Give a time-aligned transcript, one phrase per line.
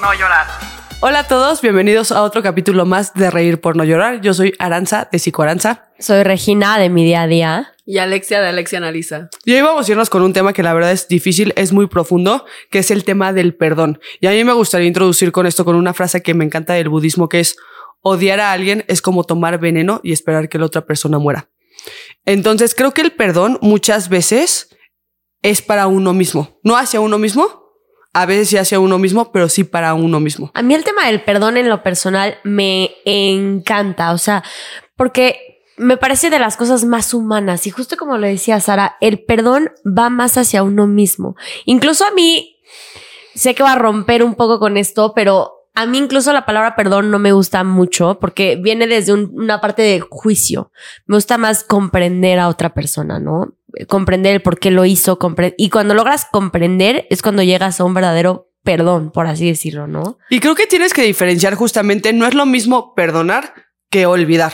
[0.00, 0.46] no llorar.
[1.00, 4.20] Hola a todos, bienvenidos a otro capítulo más de Reír por no llorar.
[4.20, 5.90] Yo soy Aranza de Psicoaranza.
[5.98, 7.72] Soy Regina de mi día a día.
[7.86, 9.28] Y Alexia de Alexia Analiza.
[9.44, 11.86] Y hoy vamos a irnos con un tema que la verdad es difícil, es muy
[11.86, 14.00] profundo, que es el tema del perdón.
[14.20, 16.88] Y a mí me gustaría introducir con esto con una frase que me encanta del
[16.88, 17.56] budismo, que es
[18.02, 21.48] odiar a alguien es como tomar veneno y esperar que la otra persona muera.
[22.24, 24.76] Entonces creo que el perdón muchas veces
[25.42, 27.69] es para uno mismo, no hacia uno mismo,
[28.12, 30.50] a veces sí hacia uno mismo, pero sí para uno mismo.
[30.54, 34.42] A mí el tema del perdón en lo personal me encanta, o sea,
[34.96, 39.24] porque me parece de las cosas más humanas y justo como lo decía Sara, el
[39.24, 41.36] perdón va más hacia uno mismo.
[41.64, 42.56] Incluso a mí,
[43.34, 46.76] sé que va a romper un poco con esto, pero a mí incluso la palabra
[46.76, 50.70] perdón no me gusta mucho porque viene desde una parte de juicio.
[51.06, 53.54] Me gusta más comprender a otra persona, ¿no?
[53.88, 55.18] Comprender el por qué lo hizo.
[55.56, 60.18] y cuando logras comprender es cuando llegas a un verdadero perdón, por así decirlo, ¿no?
[60.28, 63.54] Y creo que tienes que diferenciar justamente, no es lo mismo perdonar
[63.90, 64.52] que olvidar.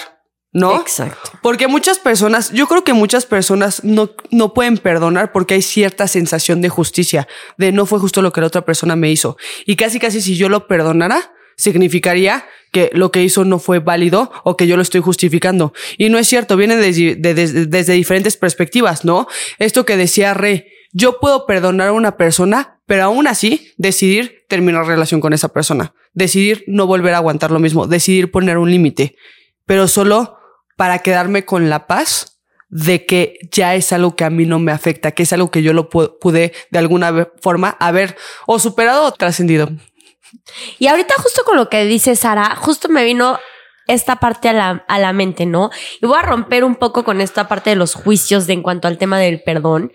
[0.53, 0.81] ¿no?
[0.81, 1.33] Exacto.
[1.43, 6.09] Porque muchas personas, yo creo que muchas personas no, no pueden perdonar porque hay cierta
[6.09, 9.37] sensación de justicia, de no fue justo lo que la otra persona me hizo.
[9.67, 14.31] Y casi, casi si yo lo perdonara, significaría que lo que hizo no fue válido
[14.45, 15.73] o que yo lo estoy justificando.
[15.97, 19.27] Y no es cierto, viene desde, diferentes perspectivas, ¿no?
[19.59, 24.87] Esto que decía Re, yo puedo perdonar a una persona, pero aún así decidir terminar
[24.87, 29.17] relación con esa persona, decidir no volver a aguantar lo mismo, decidir poner un límite,
[29.65, 30.37] pero solo
[30.77, 34.73] para quedarme con la paz de que ya es algo que a mí no me
[34.73, 39.13] afecta, que es algo que yo lo pude de alguna forma haber o superado o
[39.13, 39.71] trascendido.
[40.79, 43.39] Y ahorita justo con lo que dice Sara, justo me vino
[43.87, 45.71] esta parte a la, a la mente, ¿no?
[46.01, 48.89] Y voy a romper un poco con esta parte de los juicios de en cuanto
[48.89, 49.93] al tema del perdón,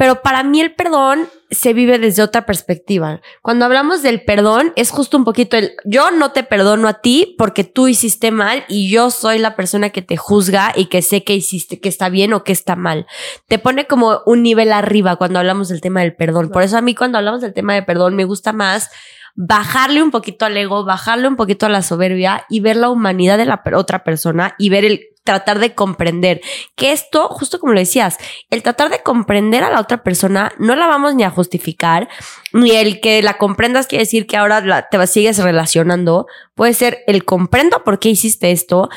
[0.00, 3.20] pero para mí el perdón se vive desde otra perspectiva.
[3.42, 7.34] Cuando hablamos del perdón, es justo un poquito el yo no te perdono a ti
[7.36, 11.22] porque tú hiciste mal y yo soy la persona que te juzga y que sé
[11.22, 13.06] que hiciste, que está bien o que está mal.
[13.46, 16.48] Te pone como un nivel arriba cuando hablamos del tema del perdón.
[16.48, 18.88] Por eso a mí cuando hablamos del tema de perdón me gusta más
[19.34, 23.38] bajarle un poquito al ego, bajarle un poquito a la soberbia y ver la humanidad
[23.38, 26.40] de la otra persona y ver el tratar de comprender.
[26.74, 28.18] Que esto, justo como lo decías,
[28.50, 32.08] el tratar de comprender a la otra persona no la vamos ni a justificar,
[32.52, 36.26] ni el que la comprendas quiere decir que ahora te sigues relacionando.
[36.54, 38.88] Puede ser el comprendo por qué hiciste esto,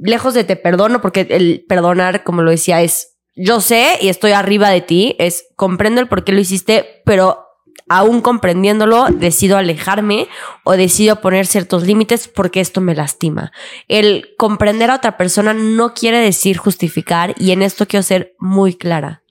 [0.00, 4.32] lejos de te perdono, porque el perdonar, como lo decía, es yo sé y estoy
[4.32, 7.45] arriba de ti, es comprendo el por qué lo hiciste, pero
[7.88, 10.28] aún comprendiéndolo, decido alejarme
[10.64, 13.52] o decido poner ciertos límites porque esto me lastima.
[13.88, 18.74] El comprender a otra persona no quiere decir justificar y en esto quiero ser muy
[18.74, 19.22] clara.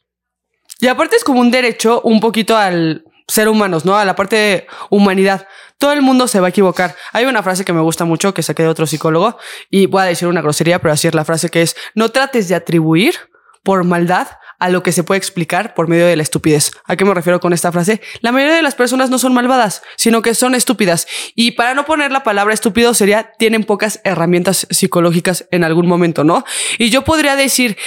[0.80, 3.96] Y aparte es como un derecho un poquito al ser humanos, ¿no?
[3.96, 5.48] A la parte de humanidad.
[5.78, 6.96] Todo el mundo se va a equivocar.
[7.12, 9.38] Hay una frase que me gusta mucho que saqué de otro psicólogo
[9.70, 12.48] y voy a decir una grosería, pero así es la frase que es, no trates
[12.48, 13.16] de atribuir
[13.64, 14.28] por maldad
[14.60, 16.72] a lo que se puede explicar por medio de la estupidez.
[16.86, 18.02] ¿A qué me refiero con esta frase?
[18.22, 21.08] La mayoría de las personas no son malvadas, sino que son estúpidas.
[21.36, 26.24] Y para no poner la palabra estúpido sería, tienen pocas herramientas psicológicas en algún momento,
[26.24, 26.44] ¿no?
[26.78, 27.78] Y yo podría decir,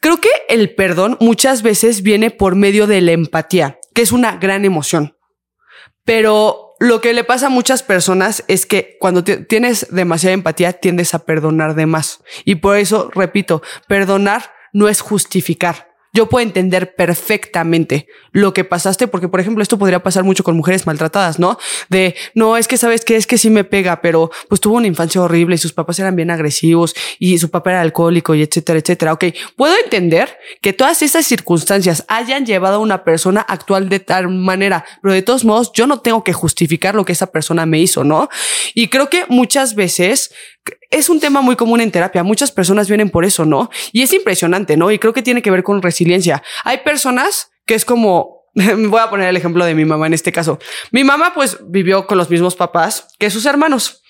[0.00, 4.36] creo que el perdón muchas veces viene por medio de la empatía, que es una
[4.36, 5.16] gran emoción.
[6.04, 11.14] Pero lo que le pasa a muchas personas es que cuando tienes demasiada empatía tiendes
[11.14, 12.20] a perdonar de más.
[12.44, 19.08] Y por eso, repito, perdonar no es justificar yo puedo entender perfectamente lo que pasaste,
[19.08, 21.58] porque por ejemplo esto podría pasar mucho con mujeres maltratadas, ¿no?
[21.90, 24.86] De, no, es que sabes que es que sí me pega, pero pues tuvo una
[24.86, 28.78] infancia horrible y sus papás eran bien agresivos y su papá era alcohólico y etcétera,
[28.78, 29.12] etcétera.
[29.12, 29.24] Ok,
[29.56, 34.84] puedo entender que todas estas circunstancias hayan llevado a una persona actual de tal manera,
[35.02, 38.04] pero de todos modos yo no tengo que justificar lo que esa persona me hizo,
[38.04, 38.28] ¿no?
[38.72, 40.30] Y creo que muchas veces
[40.94, 42.22] es un tema muy común en terapia.
[42.22, 43.68] Muchas personas vienen por eso, ¿no?
[43.92, 44.92] Y es impresionante, ¿no?
[44.92, 46.42] Y creo que tiene que ver con resiliencia.
[46.62, 50.30] Hay personas que es como, voy a poner el ejemplo de mi mamá en este
[50.30, 50.60] caso.
[50.92, 54.03] Mi mamá pues vivió con los mismos papás que sus hermanos.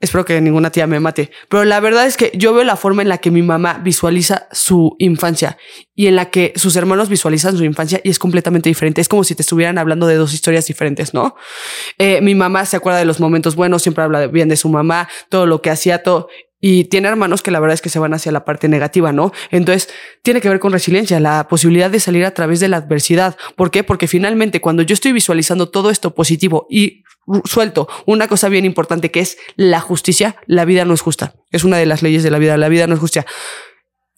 [0.00, 3.02] Espero que ninguna tía me mate, pero la verdad es que yo veo la forma
[3.02, 5.58] en la que mi mamá visualiza su infancia
[5.96, 9.00] y en la que sus hermanos visualizan su infancia y es completamente diferente.
[9.00, 11.34] Es como si te estuvieran hablando de dos historias diferentes, ¿no?
[11.98, 15.08] Eh, mi mamá se acuerda de los momentos buenos, siempre habla bien de su mamá,
[15.30, 16.28] todo lo que hacía, todo.
[16.60, 19.32] Y tiene hermanos que la verdad es que se van hacia la parte negativa, ¿no?
[19.50, 19.88] Entonces,
[20.22, 23.36] tiene que ver con resiliencia, la posibilidad de salir a través de la adversidad.
[23.56, 23.84] ¿Por qué?
[23.84, 27.04] Porque finalmente cuando yo estoy visualizando todo esto positivo y
[27.44, 31.34] suelto una cosa bien importante que es la justicia, la vida no es justa.
[31.50, 33.26] Es una de las leyes de la vida, la vida no es justa.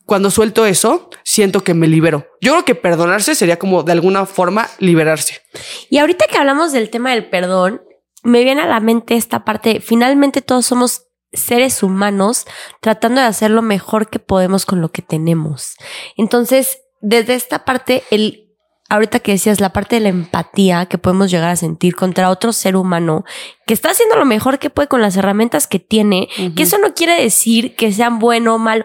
[0.06, 2.26] Cuando suelto eso, siento que me libero.
[2.40, 5.40] Yo creo que perdonarse sería como de alguna forma liberarse.
[5.88, 7.82] Y ahorita que hablamos del tema del perdón,
[8.22, 12.46] me viene a la mente esta parte, finalmente todos somos seres humanos
[12.80, 15.76] tratando de hacer lo mejor que podemos con lo que tenemos.
[16.16, 18.50] Entonces, desde esta parte, el
[18.90, 22.52] ahorita que decías la parte de la empatía que podemos llegar a sentir contra otro
[22.52, 23.25] ser humano
[23.64, 26.92] que está haciendo lo mejor que puede con las herramientas que tiene, que eso no
[26.92, 28.84] quiere decir que sean bueno o malo.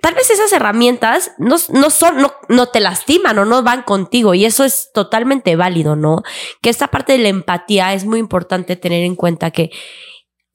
[0.00, 4.34] Tal vez esas herramientas no, no son, no, no te lastiman o no van contigo
[4.34, 6.22] y eso es totalmente válido, ¿no?
[6.62, 9.70] Que esta parte de la empatía es muy importante tener en cuenta que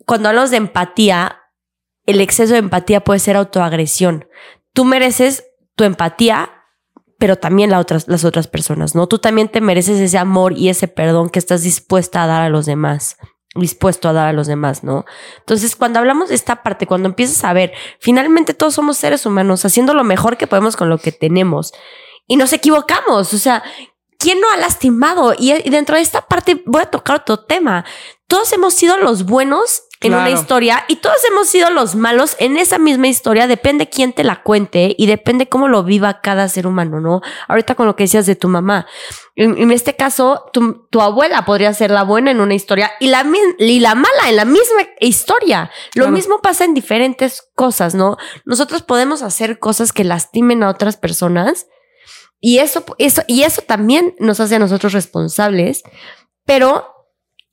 [0.05, 1.43] cuando hablamos de empatía,
[2.07, 4.27] el exceso de empatía puede ser autoagresión.
[4.73, 5.45] Tú mereces
[5.75, 6.56] tu empatía
[7.17, 9.07] pero también las otras personas, ¿no?
[9.07, 12.49] Tú también te mereces ese amor y ese perdón que estás dispuesta a dar a
[12.49, 13.17] los demás,
[13.55, 15.05] dispuesto a dar a los demás, ¿no?
[15.39, 19.65] Entonces, cuando hablamos de esta parte, cuando empiezas a ver, finalmente todos somos seres humanos
[19.65, 21.73] haciendo lo mejor que podemos con lo que tenemos
[22.27, 23.63] y nos equivocamos, o sea,
[24.19, 25.33] ¿quién no ha lastimado?
[25.37, 27.85] Y dentro de esta parte voy a tocar otro tema.
[28.27, 32.57] Todos hemos sido los buenos en una historia y todos hemos sido los malos en
[32.57, 36.67] esa misma historia, depende quién te la cuente y depende cómo lo viva cada ser
[36.67, 37.21] humano, ¿no?
[37.47, 38.85] Ahorita con lo que decías de tu mamá,
[39.35, 43.25] en, este caso, tu, tu, abuela podría ser la buena en una historia y la,
[43.59, 45.71] y la mala en la misma historia.
[45.93, 48.17] Lo mismo pasa en diferentes cosas, ¿no?
[48.45, 51.67] Nosotros podemos hacer cosas que lastimen a otras personas
[52.39, 55.83] y eso, eso, y eso también nos hace a nosotros responsables,
[56.45, 56.93] pero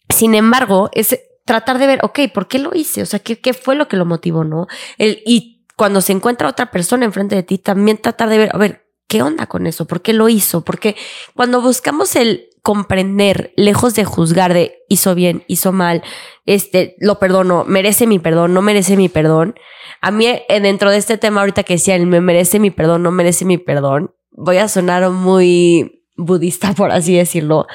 [0.08, 3.02] sin embargo, es tratar de ver, ok, ¿por qué lo hice?
[3.02, 4.67] O sea, ¿qué, qué fue lo que lo motivó, no?
[4.99, 8.58] El, y cuando se encuentra otra persona enfrente de ti, también tratar de ver, a
[8.58, 9.87] ver, ¿qué onda con eso?
[9.87, 10.64] ¿Por qué lo hizo?
[10.64, 10.96] Porque
[11.35, 16.02] cuando buscamos el comprender, lejos de juzgar de hizo bien, hizo mal,
[16.46, 19.55] este, lo perdono, merece mi perdón, no merece mi perdón.
[20.00, 23.11] A mí, eh, dentro de este tema ahorita que decía, me merece mi perdón, no
[23.11, 27.67] merece mi perdón, voy a sonar muy budista, por así decirlo.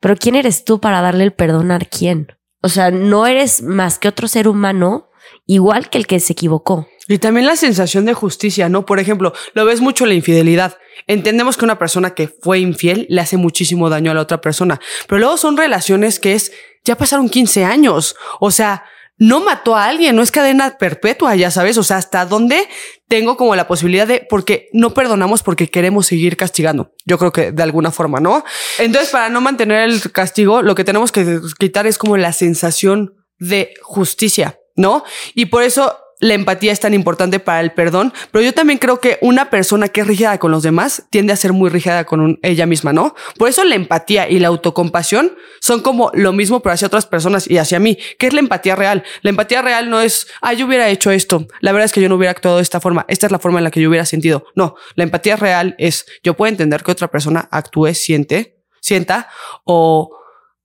[0.00, 2.28] Pero ¿quién eres tú para darle el perdón a quién?
[2.64, 5.10] O sea, no eres más que otro ser humano
[5.44, 6.88] igual que el que se equivocó.
[7.06, 8.86] Y también la sensación de justicia, ¿no?
[8.86, 10.78] Por ejemplo, lo ves mucho la infidelidad.
[11.06, 14.80] Entendemos que una persona que fue infiel le hace muchísimo daño a la otra persona,
[15.06, 16.52] pero luego son relaciones que es,
[16.86, 18.16] ya pasaron 15 años.
[18.40, 18.84] O sea,
[19.16, 22.68] no mató a alguien, no es cadena perpetua, ya sabes, o sea, hasta dónde
[23.08, 26.92] tengo como la posibilidad de, porque no perdonamos porque queremos seguir castigando.
[27.04, 28.44] Yo creo que de alguna forma, ¿no?
[28.78, 33.14] Entonces, para no mantener el castigo, lo que tenemos que quitar es como la sensación
[33.38, 35.04] de justicia, ¿no?
[35.34, 38.98] Y por eso la empatía es tan importante para el perdón, pero yo también creo
[38.98, 42.38] que una persona que es rígida con los demás tiende a ser muy rígida con
[42.40, 43.14] ella misma, ¿no?
[43.36, 47.46] Por eso la empatía y la autocompasión son como lo mismo, pero hacia otras personas
[47.46, 47.98] y hacia mí.
[48.18, 49.04] ¿Qué es la empatía real?
[49.20, 51.46] La empatía real no es, ah, yo hubiera hecho esto.
[51.60, 53.04] La verdad es que yo no hubiera actuado de esta forma.
[53.08, 54.46] Esta es la forma en la que yo hubiera sentido.
[54.54, 59.28] No, la empatía real es, yo puedo entender que otra persona actúe, siente, sienta
[59.64, 60.16] o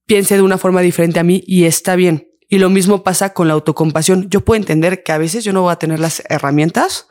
[0.05, 2.28] piense de una forma diferente a mí y está bien.
[2.49, 4.27] Y lo mismo pasa con la autocompasión.
[4.29, 7.07] Yo puedo entender que a veces yo no voy a tener las herramientas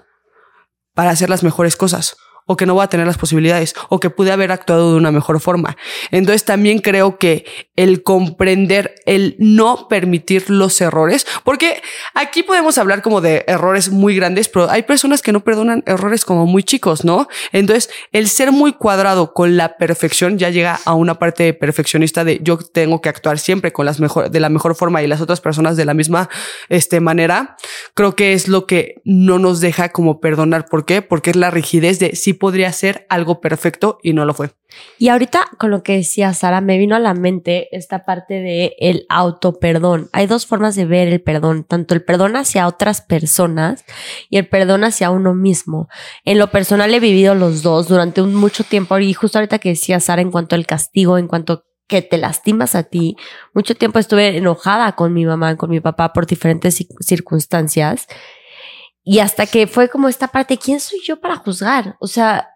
[0.95, 2.17] para hacer las mejores cosas
[2.49, 5.13] o que no voy a tener las posibilidades o que pude haber actuado de una
[5.13, 5.77] mejor forma.
[6.11, 7.45] Entonces también creo que
[7.77, 11.83] el comprender, el no permitir los errores, porque
[12.15, 16.25] aquí podemos hablar como de errores muy grandes, pero hay personas que no perdonan errores
[16.25, 17.29] como muy chicos, ¿no?
[17.53, 22.41] Entonces el ser muy cuadrado con la perfección ya llega a una parte perfeccionista de
[22.43, 25.43] yo tengo que actuar siempre con las mejor, de la mejor forma y las otras
[25.43, 26.31] personas de la misma
[26.71, 27.57] este, manera.
[27.95, 30.67] Creo que es lo que no nos deja como perdonar.
[30.67, 31.03] ¿Por qué?
[31.03, 34.51] Porque es la rigidez de si podría ser algo perfecto y no lo fue.
[34.99, 38.77] Y ahorita con lo que decía Sara, me vino a la mente esta parte de
[38.79, 40.09] el auto perdón.
[40.13, 43.85] Hay dos formas de ver el perdón, tanto el perdón hacia otras personas
[44.31, 45.89] y el perdón hacia uno mismo.
[46.25, 49.71] En lo personal he vivido los dos durante un mucho tiempo y justo ahorita que
[49.71, 53.17] decía Sara en cuanto al castigo, en cuanto que te lastimas a ti.
[53.55, 58.07] Mucho tiempo estuve enojada con mi mamá, con mi papá por diferentes circunstancias
[59.11, 61.97] y hasta que fue como esta parte, ¿quién soy yo para juzgar?
[61.99, 62.51] O sea,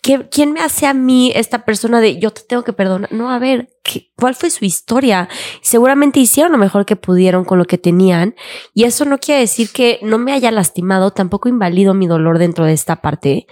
[0.00, 3.12] ¿quién me hace a mí esta persona de yo te tengo que perdonar?
[3.12, 3.68] No, a ver,
[4.16, 5.28] ¿cuál fue su historia?
[5.60, 8.36] Seguramente hicieron lo mejor que pudieron con lo que tenían
[8.72, 12.64] y eso no quiere decir que no me haya lastimado, tampoco invalido mi dolor dentro
[12.64, 13.46] de esta parte,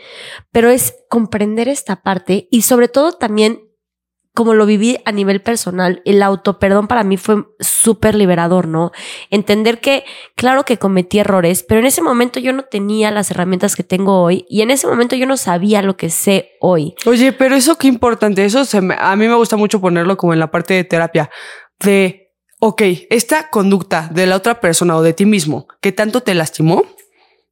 [0.51, 3.66] pero es comprender esta parte y sobre todo también
[4.37, 8.93] como lo viví a nivel personal, el auto perdón para mí fue súper liberador, ¿no?
[9.31, 10.05] Entender que,
[10.37, 14.21] claro que cometí errores, pero en ese momento yo no tenía las herramientas que tengo
[14.23, 16.95] hoy y en ese momento yo no sabía lo que sé hoy.
[17.07, 20.39] Oye, pero eso qué importante, eso se a mí me gusta mucho ponerlo como en
[20.39, 21.31] la parte de terapia,
[21.81, 26.35] de, ok, esta conducta de la otra persona o de ti mismo que tanto te
[26.35, 26.85] lastimó,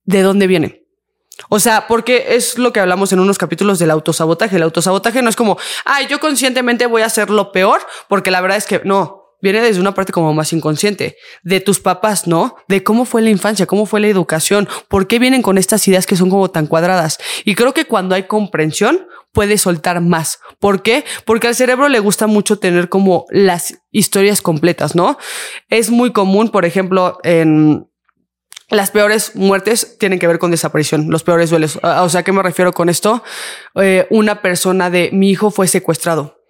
[0.04, 0.83] ¿de dónde viene?
[1.48, 4.56] O sea, porque es lo que hablamos en unos capítulos del autosabotaje.
[4.56, 8.40] El autosabotaje no es como, ay, yo conscientemente voy a hacer lo peor, porque la
[8.40, 9.24] verdad es que no.
[9.44, 12.56] viene desde una parte como más inconsciente, de tus papás, ¿no?
[12.66, 16.06] De cómo fue la infancia, cómo fue la educación, por qué vienen con estas ideas
[16.06, 17.18] que son como tan cuadradas.
[17.44, 20.38] Y creo que cuando hay comprensión, puedes soltar más.
[20.60, 21.04] ¿Por qué?
[21.26, 25.18] Porque al cerebro le gusta mucho tener como las historias completas, ¿no?
[25.68, 27.86] Es muy común, por ejemplo, en
[28.74, 31.78] las peores muertes tienen que ver con desaparición, los peores duelos.
[31.82, 33.22] O sea, ¿a qué me refiero con esto?
[33.76, 36.44] Eh, una persona de mi hijo fue secuestrado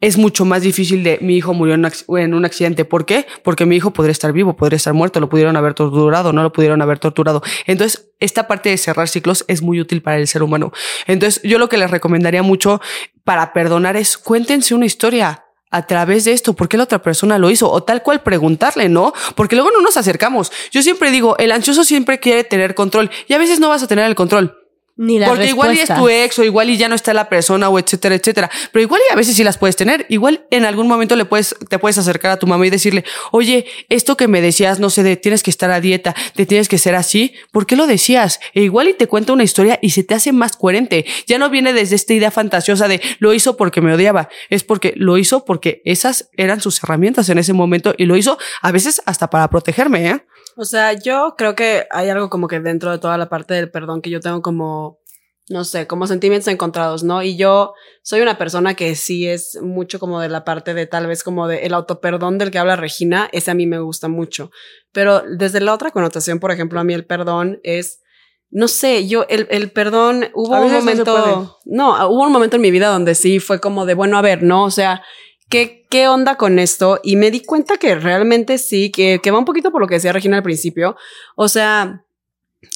[0.00, 2.84] es mucho más difícil de mi hijo murió en un accidente.
[2.84, 3.26] ¿Por qué?
[3.42, 6.52] Porque mi hijo podría estar vivo, podría estar muerto, lo pudieron haber torturado, no lo
[6.52, 7.42] pudieron haber torturado.
[7.66, 10.72] Entonces, esta parte de cerrar ciclos es muy útil para el ser humano.
[11.06, 12.80] Entonces, yo lo que les recomendaría mucho
[13.24, 15.45] para perdonar es cuéntense una historia
[15.76, 17.70] a través de esto, ¿por qué la otra persona lo hizo?
[17.70, 19.12] O tal cual preguntarle, ¿no?
[19.34, 20.50] Porque luego no nos acercamos.
[20.70, 23.86] Yo siempre digo, el ansioso siempre quiere tener control y a veces no vas a
[23.86, 24.65] tener el control.
[24.98, 27.28] Ni la Porque igual y es tu ex o igual y ya no está la
[27.28, 28.50] persona o etcétera, etcétera.
[28.72, 30.06] Pero igual y a veces sí las puedes tener.
[30.08, 33.66] Igual en algún momento le puedes, te puedes acercar a tu mamá y decirle, oye,
[33.90, 36.78] esto que me decías, no sé, de tienes que estar a dieta, te tienes que
[36.78, 37.34] ser así.
[37.52, 38.40] ¿Por qué lo decías?
[38.54, 41.04] E igual y te cuenta una historia y se te hace más coherente.
[41.26, 44.30] Ya no viene desde esta idea fantasiosa de lo hizo porque me odiaba.
[44.48, 48.38] Es porque lo hizo porque esas eran sus herramientas en ese momento y lo hizo
[48.62, 50.24] a veces hasta para protegerme, ¿eh?
[50.56, 53.70] O sea, yo creo que hay algo como que dentro de toda la parte del
[53.70, 55.00] perdón que yo tengo como,
[55.50, 57.22] no sé, como sentimientos encontrados, ¿no?
[57.22, 61.06] Y yo soy una persona que sí es mucho como de la parte de tal
[61.06, 64.50] vez como de el autoperdón del que habla Regina, ese a mí me gusta mucho.
[64.92, 68.00] Pero desde la otra connotación, por ejemplo, a mí el perdón es
[68.50, 72.62] no sé, yo el, el perdón hubo un momento, no, no, hubo un momento en
[72.62, 75.02] mi vida donde sí fue como de bueno, a ver, no, o sea,
[75.48, 77.00] ¿Qué, ¿qué onda con esto?
[77.02, 79.94] Y me di cuenta que realmente sí, que, que va un poquito por lo que
[79.94, 80.96] decía Regina al principio.
[81.36, 82.04] O sea,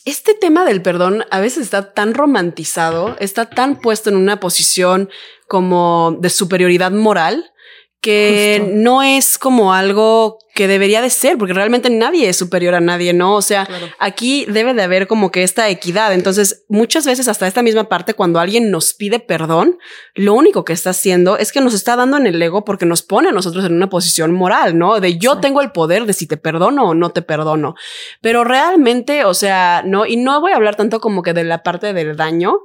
[0.05, 5.11] este tema del perdón a veces está tan romantizado, está tan puesto en una posición
[5.49, 7.53] como de superioridad moral
[8.01, 12.81] que no es como algo que debería de ser, porque realmente nadie es superior a
[12.81, 13.37] nadie, ¿no?
[13.37, 16.13] O sea, aquí debe de haber como que esta equidad.
[16.13, 19.79] Entonces, muchas veces hasta esta misma parte, cuando alguien nos pide perdón,
[20.15, 23.03] lo único que está haciendo es que nos está dando en el ego porque nos
[23.03, 24.99] pone a nosotros en una posición moral, ¿no?
[24.99, 27.75] De yo tengo el poder de si te perdono o no te perdono.
[28.23, 31.63] Pero realmente, o sea, no, y no voy a hablar tanto como que de la
[31.63, 32.61] parte del daño,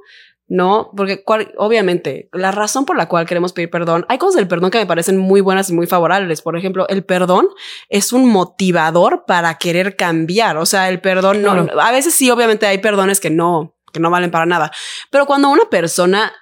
[0.48, 0.90] ¿no?
[0.96, 1.24] Porque
[1.56, 4.86] obviamente la razón por la cual queremos pedir perdón, hay cosas del perdón que me
[4.86, 6.42] parecen muy buenas y muy favorables.
[6.42, 7.48] Por ejemplo, el perdón
[7.88, 10.56] es un motivador para querer cambiar.
[10.56, 14.10] O sea, el perdón no, a veces sí, obviamente hay perdones que no, que no
[14.10, 14.70] valen para nada.
[15.10, 16.32] Pero cuando una persona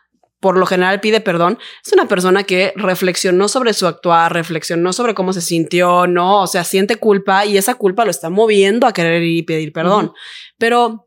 [0.40, 5.14] por lo general pide perdón, es una persona que reflexionó sobre su actuar, reflexionó sobre
[5.14, 8.92] cómo se sintió, no, o sea, siente culpa y esa culpa lo está moviendo a
[8.92, 10.12] querer ir y pedir perdón.
[10.58, 11.03] Pero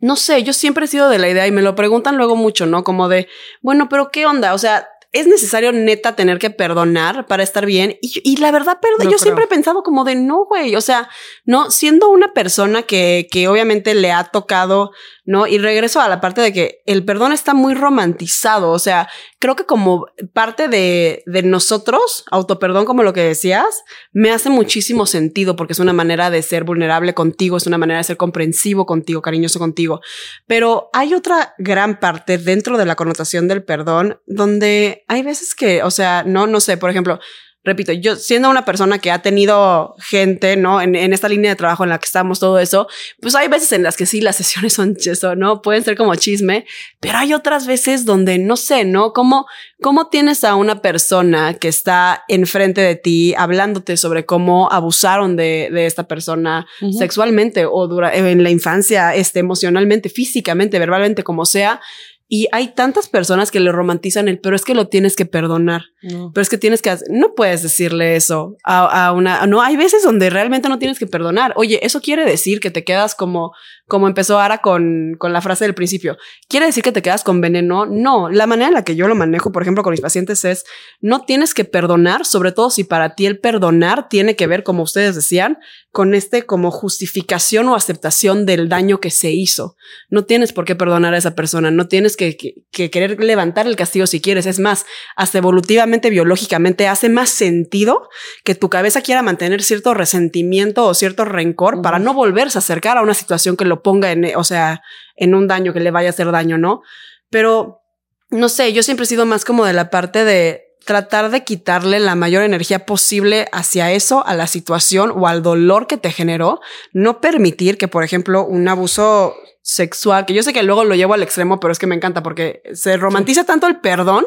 [0.00, 2.66] no sé, yo siempre he sido de la idea y me lo preguntan luego mucho,
[2.66, 2.84] ¿no?
[2.84, 3.28] Como de,
[3.62, 4.54] bueno, pero ¿qué onda?
[4.54, 7.96] O sea, es necesario neta tener que perdonar para estar bien.
[8.02, 10.74] Y, la verdad, perdón, yo siempre he pensado como de no, güey.
[10.74, 11.08] O sea,
[11.44, 14.90] no, siendo una persona que, que obviamente le ha tocado
[15.24, 15.46] ¿no?
[15.46, 19.56] Y regreso a la parte de que el perdón está muy romantizado, o sea, creo
[19.56, 25.56] que como parte de, de nosotros, autoperdón como lo que decías, me hace muchísimo sentido
[25.56, 29.22] porque es una manera de ser vulnerable contigo, es una manera de ser comprensivo contigo,
[29.22, 30.00] cariñoso contigo,
[30.46, 35.82] pero hay otra gran parte dentro de la connotación del perdón donde hay veces que,
[35.82, 37.18] o sea, no, no sé, por ejemplo,
[37.64, 40.80] repito, yo siendo una persona que ha tenido gente, ¿no?
[40.80, 42.86] En, en, esta línea de trabajo en la que estamos, todo eso,
[43.20, 45.62] pues hay veces en las que sí, las sesiones son eso, ¿no?
[45.62, 46.66] Pueden ser como chisme,
[47.00, 49.12] pero hay otras veces donde no sé, ¿no?
[49.12, 49.46] ¿Cómo,
[49.80, 55.70] cómo tienes a una persona que está enfrente de ti hablándote sobre cómo abusaron de,
[55.72, 56.66] de esta persona
[56.98, 61.80] sexualmente o dura, en la infancia, este, emocionalmente, físicamente, verbalmente, como sea?
[62.26, 65.82] Y hay tantas personas que le romantizan el, pero es que lo tienes que perdonar.
[66.00, 70.02] Pero es que tienes que, no puedes decirle eso a, a, una, no, hay veces
[70.02, 71.52] donde realmente no tienes que perdonar.
[71.56, 73.52] Oye, eso quiere decir que te quedas como,
[73.86, 76.16] como empezó Ara con, con la frase del principio.
[76.48, 77.86] ¿Quiere decir que te quedas con veneno?
[77.86, 80.64] No, la manera en la que yo lo manejo, por ejemplo, con mis pacientes es,
[81.00, 84.82] no tienes que perdonar, sobre todo si para ti el perdonar tiene que ver, como
[84.82, 85.58] ustedes decían,
[85.90, 89.76] con este como justificación o aceptación del daño que se hizo.
[90.10, 93.76] No tienes por qué perdonar a esa persona, no tienes que, que, querer levantar el
[93.76, 94.46] castigo si quieres.
[94.46, 98.08] Es más, hasta evolutivamente, biológicamente, hace más sentido
[98.44, 102.98] que tu cabeza quiera mantener cierto resentimiento o cierto rencor para no volverse a acercar
[102.98, 104.82] a una situación que lo ponga en, o sea,
[105.16, 106.82] en un daño, que le vaya a hacer daño, ¿no?
[107.30, 107.82] Pero,
[108.30, 111.98] no sé, yo siempre he sido más como de la parte de tratar de quitarle
[111.98, 116.60] la mayor energía posible hacia eso, a la situación o al dolor que te generó,
[116.92, 121.14] no permitir que, por ejemplo, un abuso sexual, que yo sé que luego lo llevo
[121.14, 124.26] al extremo, pero es que me encanta porque se romantiza tanto el perdón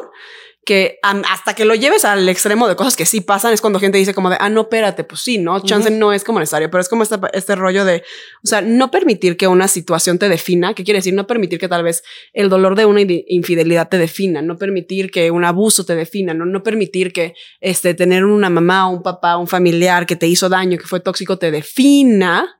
[0.66, 3.96] que hasta que lo lleves al extremo de cosas que sí pasan es cuando gente
[3.96, 5.60] dice como de, ah, no, espérate, pues sí, ¿no?
[5.60, 8.02] Chance no es como necesario, pero es como esta- este rollo de,
[8.44, 11.14] o sea, no permitir que una situación te defina, ¿qué quiere decir?
[11.14, 12.02] No permitir que tal vez
[12.34, 16.44] el dolor de una infidelidad te defina, no permitir que un abuso te defina, no,
[16.44, 20.76] no permitir que este, tener una mamá, un papá, un familiar que te hizo daño,
[20.76, 22.57] que fue tóxico, te defina,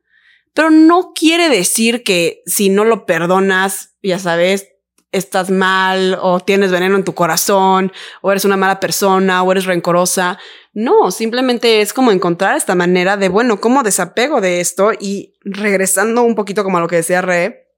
[0.55, 4.69] pero no quiere decir que si no lo perdonas, ya sabes,
[5.13, 9.65] estás mal o tienes veneno en tu corazón o eres una mala persona o eres
[9.65, 10.39] rencorosa.
[10.73, 14.93] No, simplemente es como encontrar esta manera de, bueno, ¿cómo desapego de esto?
[14.99, 17.69] Y regresando un poquito como a lo que decía Re,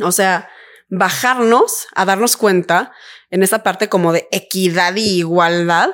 [0.00, 0.48] o sea,
[0.88, 2.92] bajarnos a darnos cuenta
[3.30, 5.90] en esta parte como de equidad y igualdad.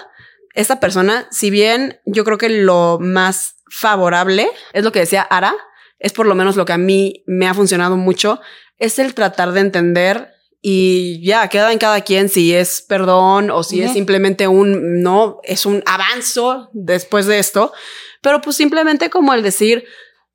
[0.55, 5.55] Esta persona, si bien yo creo que lo más favorable es lo que decía Ara,
[6.03, 8.41] es por lo menos lo que a mí me ha funcionado mucho,
[8.79, 13.63] es el tratar de entender y ya queda en cada quien si es perdón o
[13.63, 17.73] si es simplemente un no, es un avanzo después de esto,
[18.21, 19.85] pero pues simplemente como el decir,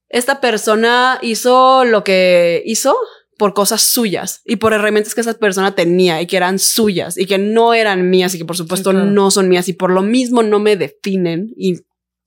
[0.10, 2.98] esta persona hizo lo que hizo
[3.38, 7.26] por cosas suyas y por herramientas que esa persona tenía y que eran suyas y
[7.26, 9.06] que no eran mías y que por supuesto claro.
[9.06, 11.76] no son mías y por lo mismo no me definen y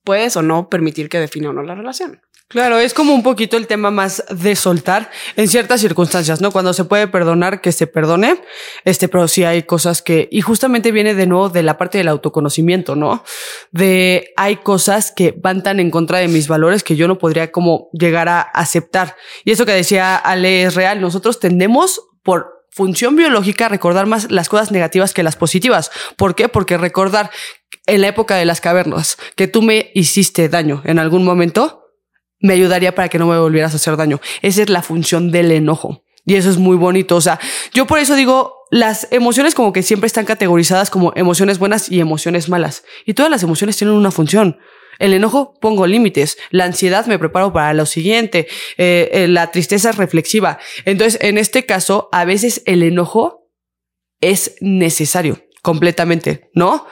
[0.03, 2.21] puedes o no permitir que define o no la relación.
[2.51, 6.51] Claro, es como un poquito el tema más de soltar en ciertas circunstancias, ¿no?
[6.51, 8.41] Cuando se puede perdonar, que se perdone,
[8.83, 12.09] este, pero sí hay cosas que, y justamente viene de nuevo de la parte del
[12.09, 13.23] autoconocimiento, ¿no?
[13.71, 17.53] De hay cosas que van tan en contra de mis valores que yo no podría
[17.53, 19.15] como llegar a aceptar.
[19.45, 24.49] Y eso que decía Ale es real, nosotros tendemos por función biológica recordar más las
[24.49, 25.91] cosas negativas que las positivas.
[26.15, 26.49] ¿Por qué?
[26.49, 27.29] Porque recordar
[27.85, 31.81] en la época de las cavernas que tú me hiciste daño en algún momento,
[32.39, 34.19] me ayudaría para que no me volvieras a hacer daño.
[34.41, 36.03] Esa es la función del enojo.
[36.25, 37.15] Y eso es muy bonito.
[37.15, 37.39] O sea,
[37.73, 41.99] yo por eso digo, las emociones como que siempre están categorizadas como emociones buenas y
[41.99, 42.83] emociones malas.
[43.05, 44.57] Y todas las emociones tienen una función.
[45.01, 48.47] El enojo pongo límites, la ansiedad me preparo para lo siguiente,
[48.77, 50.59] eh, eh, la tristeza es reflexiva.
[50.85, 53.49] Entonces, en este caso, a veces el enojo
[54.21, 56.87] es necesario completamente, ¿no?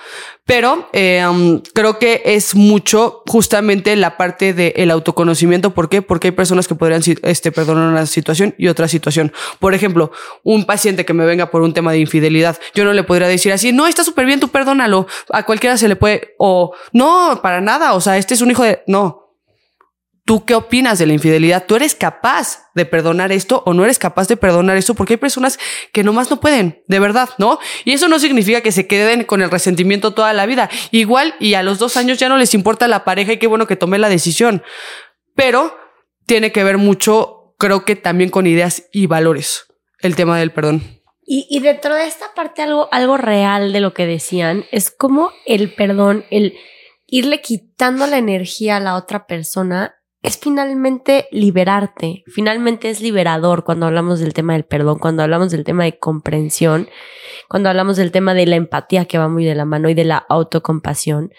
[0.46, 5.76] Pero eh, um, creo que es mucho justamente la parte del autoconocimiento.
[5.76, 6.02] ¿Por qué?
[6.02, 9.32] Porque hay personas que podrían este, perdonar una situación y otra situación.
[9.60, 10.12] Por ejemplo,
[10.44, 13.52] un paciente que me venga por un tema de infidelidad, yo no le podría decir
[13.54, 15.08] así, no, está súper bien, tú perdónalo.
[15.30, 18.64] A cualquiera se le puede, o no, para nada, o sea, este es un hijo
[18.64, 19.29] de, no,
[20.30, 21.66] ¿Tú qué opinas de la infidelidad?
[21.66, 24.94] ¿Tú eres capaz de perdonar esto o no eres capaz de perdonar esto?
[24.94, 25.58] Porque hay personas
[25.92, 27.58] que nomás no pueden, de verdad, ¿no?
[27.84, 30.70] Y eso no significa que se queden con el resentimiento toda la vida.
[30.92, 33.66] Igual y a los dos años ya no les importa la pareja y qué bueno
[33.66, 34.62] que tomé la decisión.
[35.34, 35.76] Pero
[36.28, 39.66] tiene que ver mucho, creo que también con ideas y valores,
[40.00, 41.02] el tema del perdón.
[41.26, 45.32] Y, y dentro de esta parte algo, algo real de lo que decían es como
[45.48, 46.54] el perdón, el
[47.08, 53.86] irle quitando la energía a la otra persona es finalmente liberarte, finalmente es liberador cuando
[53.86, 56.90] hablamos del tema del perdón, cuando hablamos del tema de comprensión,
[57.48, 60.04] cuando hablamos del tema de la empatía que va muy de la mano y de
[60.04, 61.32] la autocompasión,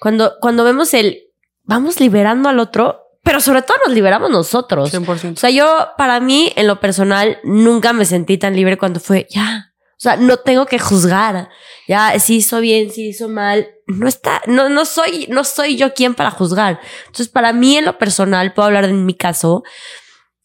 [0.00, 1.28] cuando, cuando vemos el
[1.64, 4.92] vamos liberando al otro, pero sobre todo nos liberamos nosotros.
[4.92, 5.34] 100%.
[5.34, 9.26] O sea, yo para mí, en lo personal, nunca me sentí tan libre cuando fue,
[9.30, 9.67] ya,
[9.98, 11.50] o sea, no tengo que juzgar.
[11.88, 13.68] Ya, si hizo bien, si hizo mal.
[13.88, 16.78] No está, no, no soy, no soy yo quien para juzgar.
[17.06, 19.64] Entonces, para mí, en lo personal, puedo hablar de mi caso,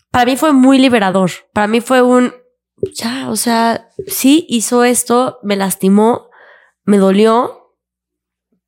[0.10, 1.30] para mí fue muy liberador.
[1.54, 2.34] Para mí fue un,
[2.96, 6.32] ya, o sea, sí hizo esto, me lastimó,
[6.84, 7.76] me dolió,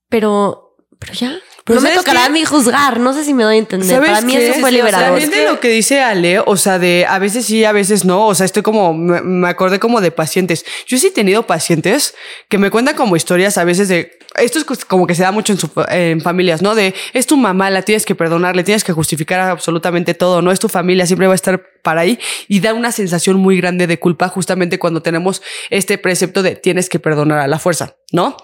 [0.07, 1.39] pero, pero ya.
[1.65, 2.99] Pero no me ¿sabes tocará a mí juzgar.
[2.99, 3.89] No sé si me doy a entender.
[3.89, 4.45] ¿Sabes Para mí qué?
[4.49, 5.19] eso fue Sí, o sea, liberador.
[5.19, 8.27] También de lo que dice Ale, o sea, de a veces sí, a veces no.
[8.27, 10.63] O sea, estoy como, me, me acordé como de pacientes.
[10.85, 12.13] Yo sí he tenido pacientes
[12.49, 14.17] que me cuentan como historias a veces de.
[14.35, 16.75] Esto es como que se da mucho en, su- en familias, ¿no?
[16.75, 20.51] De es tu mamá, la tienes que perdonar, le tienes que justificar absolutamente todo, no
[20.51, 22.19] es tu familia, siempre va a estar para ahí
[22.49, 26.89] y da una sensación muy grande de culpa justamente cuando tenemos este precepto de tienes
[26.89, 28.35] que perdonar a la fuerza, ¿no?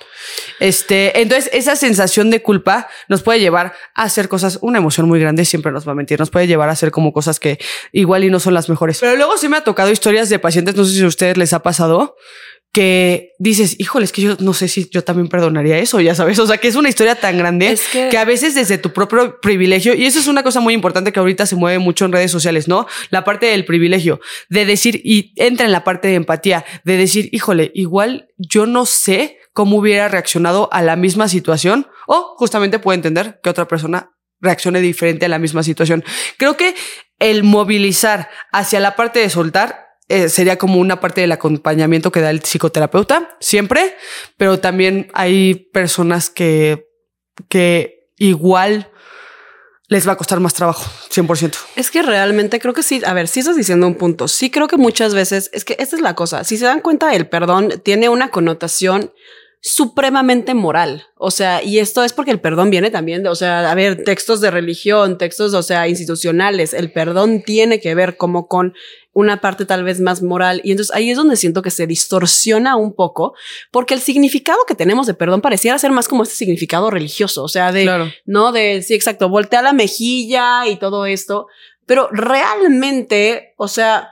[0.59, 5.19] Este, entonces esa sensación de culpa nos puede llevar a hacer cosas, una emoción muy
[5.19, 7.59] grande siempre nos va a mentir, nos puede llevar a hacer como cosas que
[7.91, 8.99] igual y no son las mejores.
[8.99, 11.51] Pero luego sí me ha tocado historias de pacientes, no sé si a ustedes les
[11.53, 12.15] ha pasado,
[12.73, 16.39] que dices, híjole, es que yo no sé si yo también perdonaría eso, ya sabes,
[16.39, 18.93] o sea, que es una historia tan grande Es que- que a veces desde tu
[18.93, 22.13] propio privilegio, y eso es una cosa muy importante que ahorita se mueve mucho en
[22.13, 22.87] redes sociales, ¿no?
[23.09, 27.27] La parte del privilegio, de decir, y entra en la parte de empatía, de decir,
[27.33, 32.95] híjole, igual yo no sé cómo hubiera reaccionado a la misma situación, o justamente puedo
[32.95, 36.05] entender que otra persona reaccione diferente a la misma situación.
[36.37, 36.73] Creo que
[37.19, 42.19] el movilizar hacia la parte de soltar eh, sería como una parte del acompañamiento que
[42.19, 43.95] da el psicoterapeuta, siempre,
[44.35, 46.89] pero también hay personas que,
[47.47, 48.91] que igual
[49.87, 51.55] les va a costar más trabajo, 100%.
[51.77, 54.27] Es que realmente creo que sí, a ver, sí estás diciendo un punto.
[54.27, 57.15] Sí creo que muchas veces, es que esta es la cosa, si se dan cuenta,
[57.15, 59.13] el perdón tiene una connotación
[59.61, 61.05] supremamente moral.
[61.17, 64.03] O sea, y esto es porque el perdón viene también de, o sea, a ver,
[64.03, 66.73] textos de religión, textos, o sea, institucionales.
[66.73, 68.73] El perdón tiene que ver como con
[69.13, 70.61] una parte tal vez más moral.
[70.63, 73.35] Y entonces ahí es donde siento que se distorsiona un poco,
[73.69, 77.43] porque el significado que tenemos de perdón pareciera ser más como este significado religioso.
[77.43, 81.47] O sea, de, no, de, sí, exacto, voltea la mejilla y todo esto.
[81.85, 84.10] Pero realmente, o sea,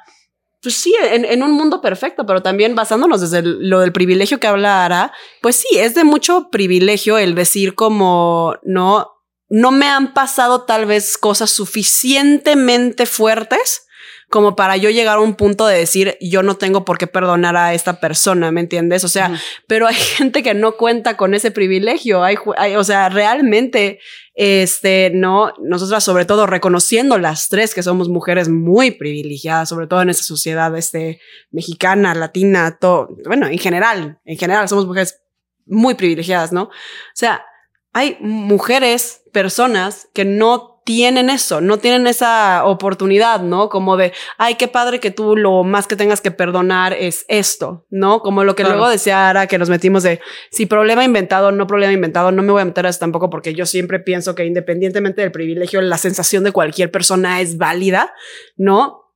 [0.62, 4.84] pues sí, en, un mundo perfecto, pero también basándonos desde lo del privilegio que habla
[4.84, 9.08] Ara, pues sí, es de mucho privilegio el decir como, no,
[9.48, 13.86] no me han pasado tal vez cosas suficientemente fuertes
[14.30, 17.58] como para yo llegar a un punto de decir, yo no tengo por qué perdonar
[17.58, 19.04] a esta persona, ¿me entiendes?
[19.04, 19.34] O sea,
[19.68, 22.38] pero hay gente que no cuenta con ese privilegio, hay,
[22.76, 24.00] o sea, realmente,
[24.42, 30.02] este, no, nosotras sobre todo reconociendo las tres que somos mujeres muy privilegiadas, sobre todo
[30.02, 31.20] en esta sociedad, este,
[31.52, 35.20] mexicana, latina, todo, bueno, en general, en general somos mujeres
[35.66, 36.64] muy privilegiadas, ¿no?
[36.64, 36.72] O
[37.16, 37.44] sea,
[37.92, 43.70] hay mujeres, personas que no tienen eso, no tienen esa oportunidad, ¿no?
[43.70, 47.86] Como de, ay, qué padre que tú lo más que tengas que perdonar es esto,
[47.90, 48.22] ¿no?
[48.22, 50.20] Como lo que luego decía Ara, que nos metimos de,
[50.52, 53.54] si problema inventado, no problema inventado, no me voy a meter a eso tampoco porque
[53.54, 58.14] yo siempre pienso que independientemente del privilegio, la sensación de cualquier persona es válida,
[58.58, 59.14] ¿no?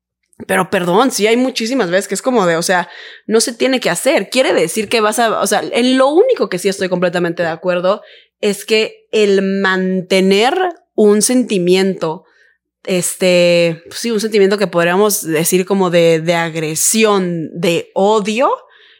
[0.47, 2.89] Pero perdón, sí hay muchísimas veces que es como de, o sea,
[3.27, 4.29] no se tiene que hacer.
[4.29, 7.49] Quiere decir que vas a, o sea, en lo único que sí estoy completamente de
[7.49, 8.01] acuerdo
[8.41, 10.53] es que el mantener
[10.95, 12.25] un sentimiento,
[12.83, 18.51] este, sí, un sentimiento que podríamos decir como de, de agresión, de odio,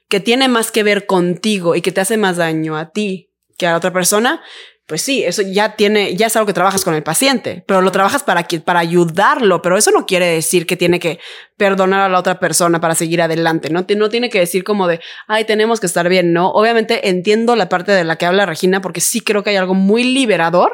[0.09, 3.67] que tiene más que ver contigo y que te hace más daño a ti que
[3.67, 4.41] a la otra persona,
[4.85, 7.91] pues sí, eso ya tiene, ya es algo que trabajas con el paciente, pero lo
[7.91, 11.19] trabajas para, para ayudarlo, pero eso no quiere decir que tiene que
[11.55, 13.85] perdonar a la otra persona para seguir adelante, ¿no?
[13.95, 16.51] No tiene que decir como de, ay, tenemos que estar bien, ¿no?
[16.51, 19.73] Obviamente entiendo la parte de la que habla Regina porque sí creo que hay algo
[19.73, 20.73] muy liberador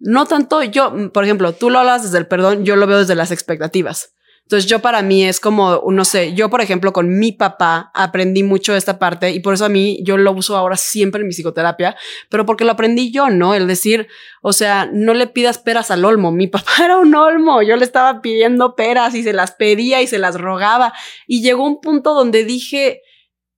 [0.00, 3.14] no tanto yo, por ejemplo, tú lo hablas desde el perdón, yo lo veo desde
[3.14, 4.14] las expectativas.
[4.50, 8.42] Entonces yo para mí es como, no sé, yo por ejemplo con mi papá aprendí
[8.42, 11.32] mucho esta parte y por eso a mí yo lo uso ahora siempre en mi
[11.32, 11.96] psicoterapia,
[12.28, 13.54] pero porque lo aprendí yo, ¿no?
[13.54, 14.08] El decir,
[14.42, 16.32] o sea, no le pidas peras al olmo.
[16.32, 20.08] Mi papá era un olmo, yo le estaba pidiendo peras y se las pedía y
[20.08, 20.94] se las rogaba
[21.28, 23.02] y llegó un punto donde dije,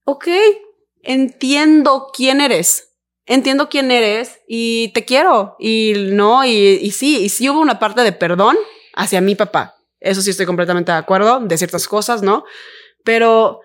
[0.05, 0.29] ok,
[1.05, 2.92] entiendo quién eres
[3.33, 5.57] entiendo quién eres y te quiero.
[5.59, 8.57] Y no, y, sí, y sí hubo una parte de perdón
[8.95, 9.77] hacia mi papá.
[10.01, 12.45] Eso sí estoy completamente de acuerdo de ciertas cosas, ¿no?
[13.05, 13.61] Pero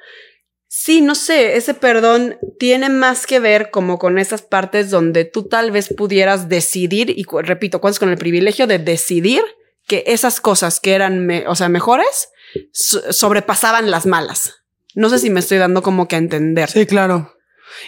[0.68, 5.48] sí, no sé, ese perdón tiene más que ver como con esas partes donde tú
[5.48, 9.44] tal vez pudieras decidir, y repito, cuántos con el privilegio de decidir
[9.88, 12.30] que esas cosas que eran, o sea, mejores,
[12.74, 14.54] sobrepasaban las malas.
[14.96, 16.70] No sé si me estoy dando como que a entender.
[16.70, 17.37] Sí, claro.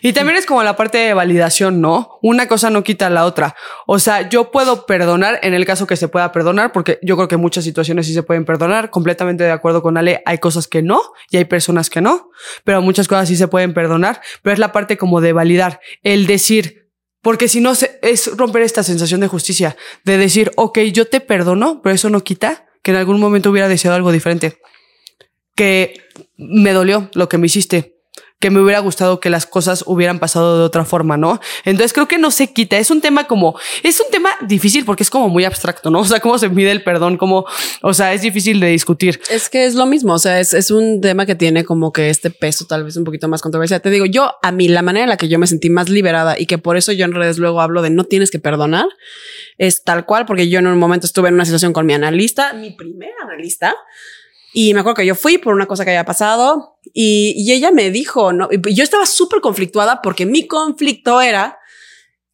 [0.01, 2.19] Y también es como la parte de validación, ¿no?
[2.21, 3.55] Una cosa no quita la otra.
[3.87, 7.27] O sea, yo puedo perdonar en el caso que se pueda perdonar, porque yo creo
[7.27, 8.89] que muchas situaciones sí se pueden perdonar.
[8.89, 12.29] Completamente de acuerdo con Ale, hay cosas que no y hay personas que no,
[12.63, 14.21] pero muchas cosas sí se pueden perdonar.
[14.41, 16.89] Pero es la parte como de validar, el decir,
[17.21, 21.81] porque si no es romper esta sensación de justicia, de decir, ok, yo te perdono,
[21.81, 24.59] pero eso no quita que en algún momento hubiera deseado algo diferente.
[25.55, 26.01] Que
[26.37, 27.98] me dolió lo que me hiciste
[28.39, 31.39] que me hubiera gustado que las cosas hubieran pasado de otra forma, ¿no?
[31.65, 32.77] Entonces creo que no se quita.
[32.77, 35.99] Es un tema como, es un tema difícil porque es como muy abstracto, ¿no?
[36.09, 37.45] O sea, cómo se mide el perdón, como,
[37.81, 39.19] o sea, es difícil de discutir.
[39.29, 40.13] Es que es lo mismo.
[40.13, 43.03] O sea, es, es un tema que tiene como que este peso tal vez un
[43.03, 43.81] poquito más controversial.
[43.81, 46.39] Te digo, yo, a mí, la manera en la que yo me sentí más liberada
[46.39, 48.87] y que por eso yo en redes luego hablo de no tienes que perdonar
[49.59, 52.53] es tal cual, porque yo en un momento estuve en una situación con mi analista,
[52.53, 53.75] mi primer analista,
[54.53, 57.71] y me acuerdo que yo fui por una cosa que había pasado y, y ella
[57.71, 61.59] me dijo, no, yo estaba súper conflictuada porque mi conflicto era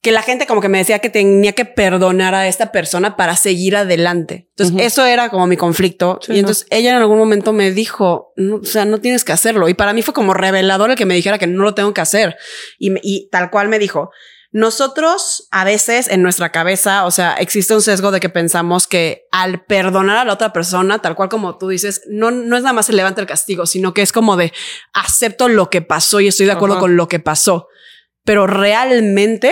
[0.05, 3.35] que la gente como que me decía que tenía que perdonar a esta persona para
[3.35, 4.47] seguir adelante.
[4.55, 6.19] Entonces eso era como mi conflicto.
[6.27, 9.67] y entonces ella en algún momento me dijo, o sea, no tienes que hacerlo.
[9.67, 12.01] Y para mí fue como revelador el que me dijera que no lo tengo que
[12.01, 12.37] hacer.
[12.77, 14.11] Y, y tal cual me dijo,
[14.55, 19.27] nosotros a veces en nuestra cabeza, o sea, existe un sesgo de que pensamos que
[19.29, 22.71] al perdonar a la otra persona, tal cual como tú dices, no, no es nada
[22.71, 24.53] más el levante el castigo, sino que es como de
[24.93, 27.67] acepto lo que pasó y estoy de acuerdo con lo que pasó.
[28.23, 29.51] Pero realmente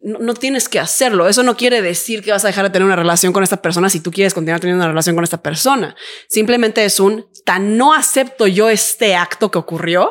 [0.00, 1.28] no, no tienes que hacerlo.
[1.28, 3.90] Eso no quiere decir que vas a dejar de tener una relación con esta persona
[3.90, 5.94] si tú quieres continuar teniendo una relación con esta persona.
[6.30, 10.10] Simplemente es un tan no acepto yo este acto que ocurrió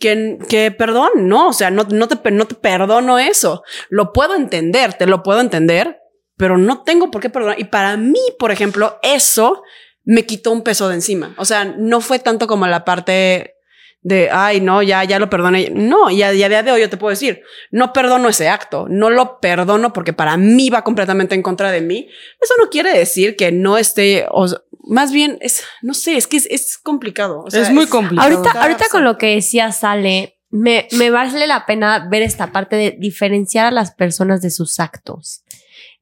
[0.00, 3.62] que, que perdón, no, o sea, no, no, te, no te perdono eso.
[3.90, 6.00] Lo puedo entender, te lo puedo entender,
[6.36, 7.60] pero no tengo por qué perdonar.
[7.60, 9.62] Y para mí, por ejemplo, eso
[10.04, 11.34] me quitó un peso de encima.
[11.36, 13.56] O sea, no fue tanto como la parte
[14.02, 15.70] de, ay, no, ya, ya lo perdoné.
[15.70, 19.10] No, y a, día de hoy yo te puedo decir, no perdono ese acto, no
[19.10, 22.08] lo perdono porque para mí va completamente en contra de mí.
[22.40, 24.46] Eso no quiere decir que no esté, o,
[24.84, 27.42] más bien es, no sé, es que es, es complicado.
[27.44, 28.28] O sea, es muy complicado.
[28.28, 32.76] Ahorita, ahorita con lo que decía Sale, me, me vale la pena ver esta parte
[32.76, 35.44] de diferenciar a las personas de sus actos.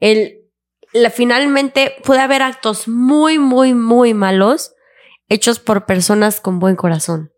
[0.01, 0.39] El,
[0.93, 4.73] la, finalmente puede haber actos muy, muy, muy malos
[5.29, 7.33] hechos por personas con buen corazón.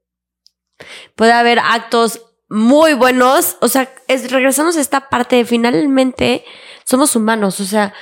[1.15, 6.45] Puede haber actos muy buenos, o sea, es, regresamos a esta parte de finalmente
[6.85, 7.95] somos humanos, o sea,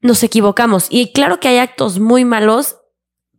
[0.00, 0.86] nos equivocamos.
[0.90, 2.76] Y claro que hay actos muy malos,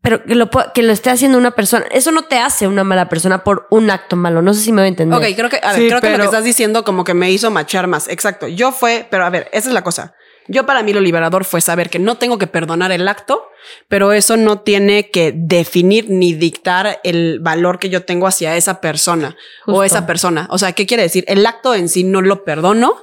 [0.02, 3.08] pero que lo, que lo esté haciendo una persona, eso no te hace una mala
[3.10, 4.42] persona por un acto malo.
[4.42, 5.18] No sé si me voy a entender.
[5.20, 7.14] Ok, creo que, a ver, Sí, creo que lo pero- que estás diciendo como que
[7.14, 8.08] me hizo machar más.
[8.08, 8.48] Exacto.
[8.48, 10.16] Yo fue, pero a ver, esa es la cosa.
[10.48, 13.44] Yo para mí lo liberador fue saber que no tengo que perdonar el acto,
[13.88, 18.82] pero eso no tiene que definir ni dictar el valor que yo tengo hacia esa
[18.82, 20.48] persona o esa persona.
[20.50, 21.24] O sea, ¿qué quiere decir?
[21.28, 22.96] El acto en sí no lo perdono,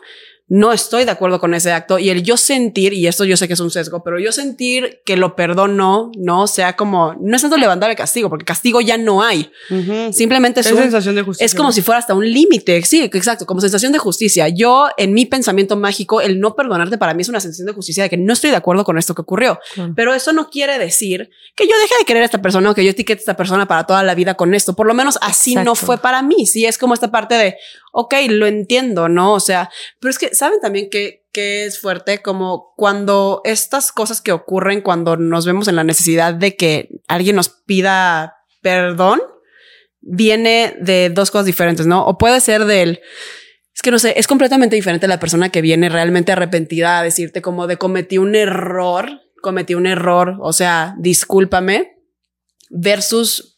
[0.50, 3.46] no estoy de acuerdo con ese acto y el yo sentir, y esto yo sé
[3.48, 7.42] que es un sesgo, pero yo sentir que lo perdono, no sea como, no es
[7.42, 9.50] tanto levantar el castigo, porque castigo ya no hay.
[10.12, 11.44] Simplemente es, Es un- sensación de justicia.
[11.46, 12.82] es como si fuera hasta un límite.
[12.82, 14.48] Sí, exacto, como sensación de justicia.
[14.48, 18.04] Yo, en mi pensamiento mágico, el no perdonarte para mí es una sensación de justicia
[18.04, 19.58] de que no estoy de acuerdo con esto que ocurrió.
[19.94, 22.84] Pero eso no quiere decir que yo deje de querer a esta persona o que
[22.84, 24.74] yo etiquete a esta persona para toda la vida con esto.
[24.74, 26.46] Por lo menos así no fue para mí.
[26.46, 27.56] Sí, es como esta parte de,
[28.00, 29.34] ok, lo entiendo, ¿no?
[29.34, 32.20] O sea, pero es que, ¿saben también que, es fuerte?
[32.20, 37.36] Como cuando estas cosas que ocurren, cuando nos vemos en la necesidad de que alguien
[37.36, 39.20] nos pida perdón,
[40.00, 42.04] viene de dos cosas diferentes, ¿no?
[42.06, 43.00] O puede ser del...
[43.74, 47.40] Es que no sé, es completamente diferente la persona que viene realmente arrepentida a decirte
[47.40, 49.08] como de cometí un error,
[49.40, 51.98] cometí un error, o sea, discúlpame,
[52.70, 53.57] versus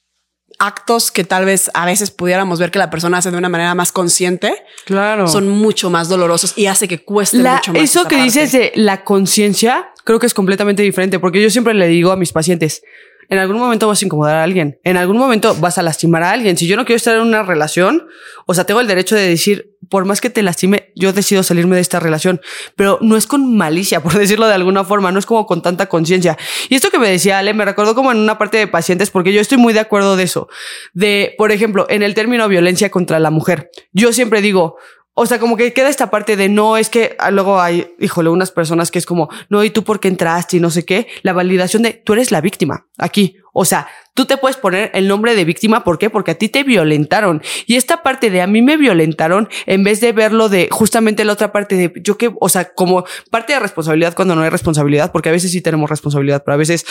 [0.60, 3.74] actos que tal vez a veces pudiéramos ver que la persona hace de una manera
[3.74, 5.26] más consciente, Claro.
[5.26, 7.82] son mucho más dolorosos y hace que cueste La- mucho más.
[7.82, 8.22] eso que parte.
[8.22, 12.16] dices de la conciencia, creo que es completamente diferente, porque yo siempre le digo a
[12.16, 12.82] mis pacientes,
[13.30, 16.32] en algún momento vas a incomodar a alguien, en algún momento vas a lastimar a
[16.32, 16.56] alguien.
[16.56, 18.08] Si yo no quiero estar en una relación,
[18.44, 21.76] o sea, tengo el derecho de decir, por más que te lastime, yo decido salirme
[21.76, 22.40] de esta relación,
[22.74, 25.86] pero no es con malicia, por decirlo de alguna forma, no es como con tanta
[25.86, 26.36] conciencia.
[26.68, 29.32] Y esto que me decía Ale, me recordó como en una parte de pacientes, porque
[29.32, 30.48] yo estoy muy de acuerdo de eso,
[30.92, 33.70] de, por ejemplo, en el término violencia contra la mujer.
[33.92, 34.76] Yo siempre digo,
[35.22, 38.30] o sea, como que queda esta parte de no, es que ah, luego hay, híjole,
[38.30, 40.56] unas personas que es como, no, ¿y tú por qué entraste?
[40.56, 41.08] Y no sé qué.
[41.20, 43.36] La validación de tú eres la víctima aquí.
[43.52, 45.84] O sea, tú te puedes poner el nombre de víctima.
[45.84, 46.08] ¿Por qué?
[46.08, 47.42] Porque a ti te violentaron.
[47.66, 51.34] Y esta parte de a mí me violentaron, en vez de verlo de justamente la
[51.34, 55.12] otra parte de yo que, o sea, como parte de responsabilidad cuando no hay responsabilidad,
[55.12, 56.86] porque a veces sí tenemos responsabilidad, pero a veces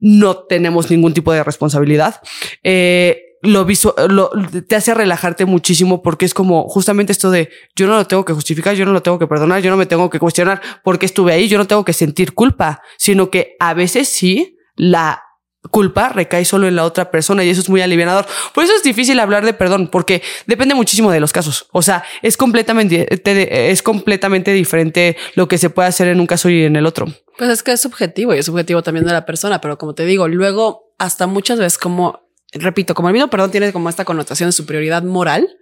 [0.00, 2.22] no tenemos ningún tipo de responsabilidad.
[2.62, 4.30] Eh, lo visu lo,
[4.66, 8.32] te hace relajarte muchísimo porque es como justamente esto de yo no lo tengo que
[8.32, 11.06] justificar, yo no lo tengo que perdonar, yo no me tengo que cuestionar por qué
[11.06, 15.22] estuve ahí, yo no tengo que sentir culpa, sino que a veces sí la
[15.70, 18.26] culpa recae solo en la otra persona y eso es muy alivianador.
[18.54, 21.68] Por eso es difícil hablar de perdón porque depende muchísimo de los casos.
[21.72, 26.26] O sea, es completamente, te- es completamente diferente lo que se puede hacer en un
[26.26, 27.06] caso y en el otro.
[27.38, 30.04] Pues es que es subjetivo y es subjetivo también de la persona, pero como te
[30.04, 32.20] digo, luego hasta muchas veces como,
[32.54, 35.58] repito, como el mismo perdón tiene como esta connotación de superioridad moral,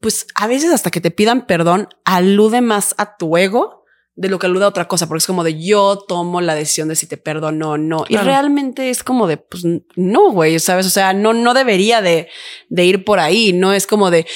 [0.00, 3.84] pues a veces hasta que te pidan perdón alude más a tu ego
[4.16, 6.88] de lo que alude a otra cosa, porque es como de yo tomo la decisión
[6.88, 8.04] de si te perdono o no.
[8.08, 9.64] Y realmente es como de, pues
[9.96, 10.86] no, güey, sabes?
[10.86, 12.28] O sea, no, no debería de,
[12.68, 14.26] de ir por ahí, no es como de,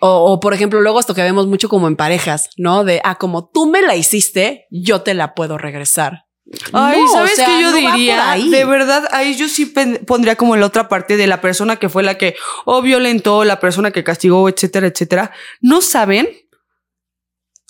[0.00, 2.84] o, o, por ejemplo, luego esto que vemos mucho como en parejas, ¿no?
[2.84, 6.25] De, ah, como tú me la hiciste, yo te la puedo regresar.
[6.72, 8.36] Ay, No, ¿sabes o sea, qué yo no diría?
[8.36, 9.66] De verdad, ahí yo sí
[10.06, 13.58] pondría como la otra parte de la persona que fue la que o violentó, la
[13.58, 15.32] persona que castigó, etcétera, etcétera.
[15.60, 16.28] No saben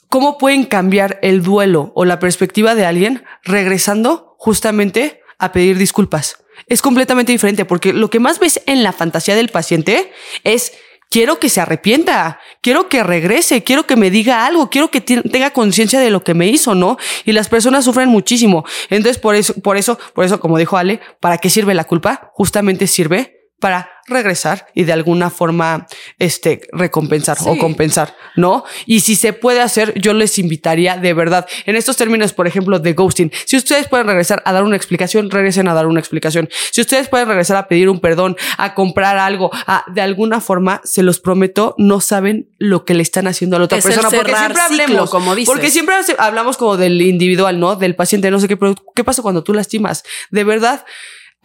[0.09, 6.45] cómo pueden cambiar el duelo o la perspectiva de alguien regresando justamente a pedir disculpas.
[6.67, 10.13] Es completamente diferente porque lo que más ves en la fantasía del paciente
[10.45, 10.73] es
[11.11, 15.51] quiero que se arrepienta, quiero que regrese, quiero que me diga algo, quiero que tenga
[15.51, 16.99] conciencia de lo que me hizo, ¿no?
[17.25, 18.65] Y las personas sufren muchísimo.
[18.91, 22.31] Entonces, por eso, por eso, por eso, como dijo Ale, ¿para qué sirve la culpa?
[22.35, 25.87] Justamente sirve para regresar y de alguna forma
[26.19, 28.65] este recompensar o compensar, ¿no?
[28.85, 32.79] Y si se puede hacer, yo les invitaría de verdad en estos términos, por ejemplo,
[32.79, 33.33] de ghosting.
[33.47, 36.49] Si ustedes pueden regresar a dar una explicación, regresen a dar una explicación.
[36.71, 40.83] Si ustedes pueden regresar a pedir un perdón, a comprar algo, a de alguna forma,
[40.85, 44.11] se los prometo, no saben lo que le están haciendo a la otra Es persona
[44.11, 45.53] porque siempre ciclo, hablemos, como dices.
[45.53, 47.75] porque siempre hablamos como del individual, ¿no?
[47.77, 50.05] Del paciente, no sé qué, pero ¿qué pasa cuando tú lastimas?
[50.31, 50.85] De verdad,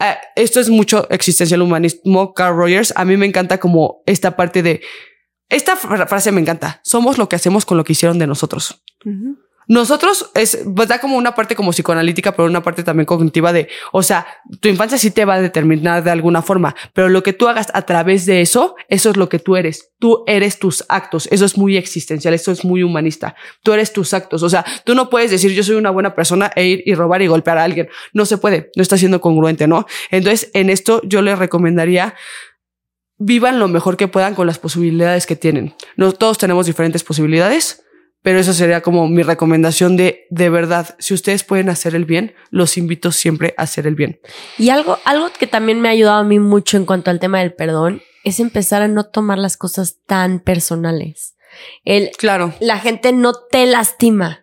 [0.02, 2.92] eh, esto es mucho existencial humanismo, Carl Rogers.
[2.96, 4.80] A mí me encanta como esta parte de,
[5.48, 6.80] esta fra- frase me encanta.
[6.84, 8.82] Somos lo que hacemos con lo que hicieron de nosotros.
[9.72, 13.70] Nosotros es, pues da como una parte como psicoanalítica, pero una parte también cognitiva de,
[13.90, 14.26] o sea,
[14.60, 17.68] tu infancia sí te va a determinar de alguna forma, pero lo que tú hagas
[17.72, 19.88] a través de eso, eso es lo que tú eres.
[19.98, 21.26] Tú eres tus actos.
[21.32, 23.34] Eso es muy existencial, eso es muy humanista.
[23.62, 24.42] Tú eres tus actos.
[24.42, 27.22] O sea, tú no puedes decir yo soy una buena persona e ir y robar
[27.22, 27.88] y golpear a alguien.
[28.12, 29.86] No se puede, no está siendo congruente, ¿no?
[30.10, 32.14] Entonces, en esto yo les recomendaría
[33.16, 35.74] vivan lo mejor que puedan con las posibilidades que tienen.
[35.96, 37.82] No todos tenemos diferentes posibilidades,
[38.22, 42.34] pero eso sería como mi recomendación de de verdad, si ustedes pueden hacer el bien,
[42.50, 44.20] los invito siempre a hacer el bien.
[44.58, 47.40] Y algo, algo que también me ha ayudado a mí mucho en cuanto al tema
[47.40, 51.36] del perdón es empezar a no tomar las cosas tan personales.
[51.84, 52.54] El, Claro.
[52.60, 54.41] la gente no te lastima,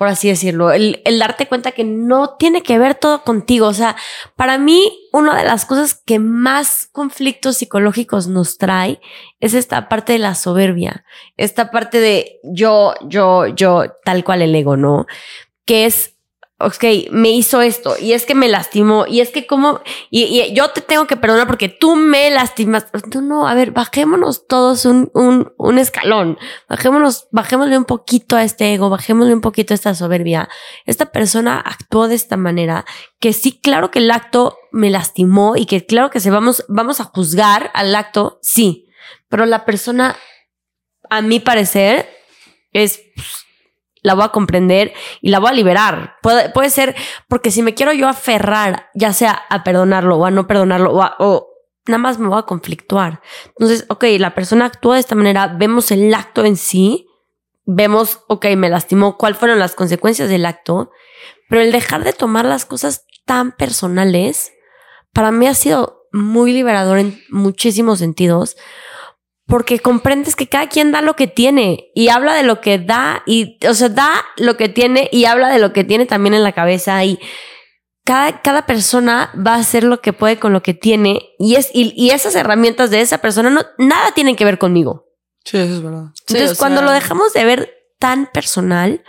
[0.00, 0.72] por así decirlo.
[0.72, 3.66] El, el darte cuenta que no tiene que ver todo contigo.
[3.66, 3.96] O sea,
[4.34, 8.98] para mí, una de las cosas que más conflictos psicológicos nos trae
[9.40, 11.04] es esta parte de la soberbia,
[11.36, 15.04] esta parte de yo, yo, yo, tal cual el ego, ¿no?
[15.66, 16.16] Que es,
[16.60, 20.68] ok, me hizo esto y es que me lastimó y es que como, y, yo
[20.70, 22.86] te tengo que perdonar porque tú me lastimas.
[23.14, 28.44] No, no, a ver, bajémonos todos un, un, un escalón, bajémonos, bajémosle un poquito a
[28.44, 30.48] este ego, bajémosle un poquito a esta soberbia.
[30.84, 32.84] Esta persona actuó de esta manera
[33.18, 37.00] que sí, claro que el acto me lastimó y que claro que se vamos, vamos
[37.00, 38.86] a juzgar al acto, sí,
[39.28, 40.16] pero la persona,
[41.08, 42.08] a mi parecer,
[42.72, 43.46] es pues,
[44.02, 46.16] la voy a comprender y la voy a liberar.
[46.22, 46.94] Puede, puede ser
[47.28, 51.02] porque si me quiero yo aferrar, ya sea a perdonarlo o a no perdonarlo o,
[51.02, 51.48] a- o
[51.86, 53.20] nada más me voy a conflictuar.
[53.48, 57.06] Entonces, ok, la persona actuó de esta manera, vemos el acto en sí,
[57.64, 60.90] vemos, ok, me lastimó, cuáles fueron las consecuencias del acto,
[61.48, 64.52] pero el dejar de tomar las cosas tan personales,
[65.12, 68.56] para mí ha sido muy liberador en muchísimos sentidos,
[69.50, 73.22] porque comprendes que cada quien da lo que tiene y habla de lo que da
[73.26, 76.42] y, o sea, da lo que tiene y habla de lo que tiene también en
[76.44, 77.18] la cabeza y
[78.04, 81.70] cada, cada persona va a hacer lo que puede con lo que tiene y, es,
[81.74, 85.06] y, y esas herramientas de esa persona no, nada tienen que ver conmigo.
[85.44, 86.04] Sí, eso es verdad.
[86.28, 89.02] Entonces, cuando sea- lo dejamos de ver tan personal,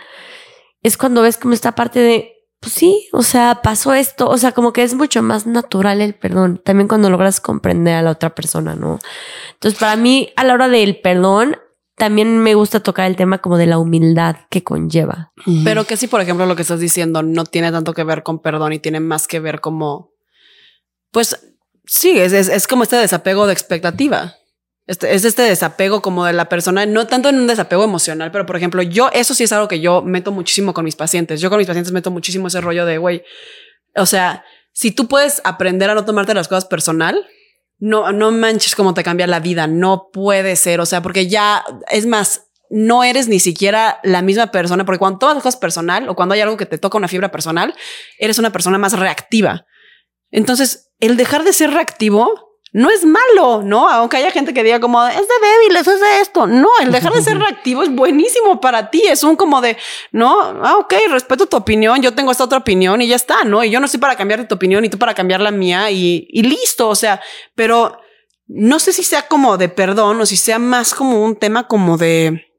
[0.82, 2.31] es cuando ves como esta parte de,
[2.62, 6.14] pues sí, o sea, pasó esto, o sea, como que es mucho más natural el
[6.14, 9.00] perdón, también cuando logras comprender a la otra persona, ¿no?
[9.54, 11.56] Entonces, para mí, a la hora del perdón,
[11.96, 15.32] también me gusta tocar el tema como de la humildad que conlleva.
[15.64, 18.38] Pero que si, por ejemplo, lo que estás diciendo no tiene tanto que ver con
[18.38, 20.12] perdón y tiene más que ver como,
[21.10, 21.36] pues
[21.84, 24.36] sí, es, es, es como este desapego de expectativa.
[24.86, 28.46] Este, es este desapego como de la persona, no tanto en un desapego emocional, pero
[28.46, 31.40] por ejemplo, yo, eso sí es algo que yo meto muchísimo con mis pacientes.
[31.40, 33.22] Yo con mis pacientes meto muchísimo ese rollo de, güey,
[33.94, 37.26] o sea, si tú puedes aprender a no tomarte las cosas personal,
[37.78, 39.66] no, no manches cómo te cambia la vida.
[39.66, 40.80] No puede ser.
[40.80, 45.18] O sea, porque ya es más, no eres ni siquiera la misma persona, porque cuando
[45.18, 47.74] tomas las cosas personal o cuando hay algo que te toca una fibra personal,
[48.18, 49.66] eres una persona más reactiva.
[50.30, 53.88] Entonces, el dejar de ser reactivo no es malo, ¿no?
[53.88, 56.46] Aunque haya gente que diga como es de débiles, es de esto.
[56.46, 59.02] No, el dejar de ser reactivo es buenísimo para ti.
[59.06, 59.76] Es un como de
[60.10, 62.00] no, ah, ok, respeto tu opinión.
[62.00, 63.62] Yo tengo esta otra opinión y ya está, no?
[63.62, 66.26] Y yo no estoy para cambiar tu opinión y tú para cambiar la mía y,
[66.30, 66.88] y listo.
[66.88, 67.20] O sea,
[67.54, 67.98] pero
[68.46, 71.98] no sé si sea como de perdón o si sea más como un tema como
[71.98, 72.51] de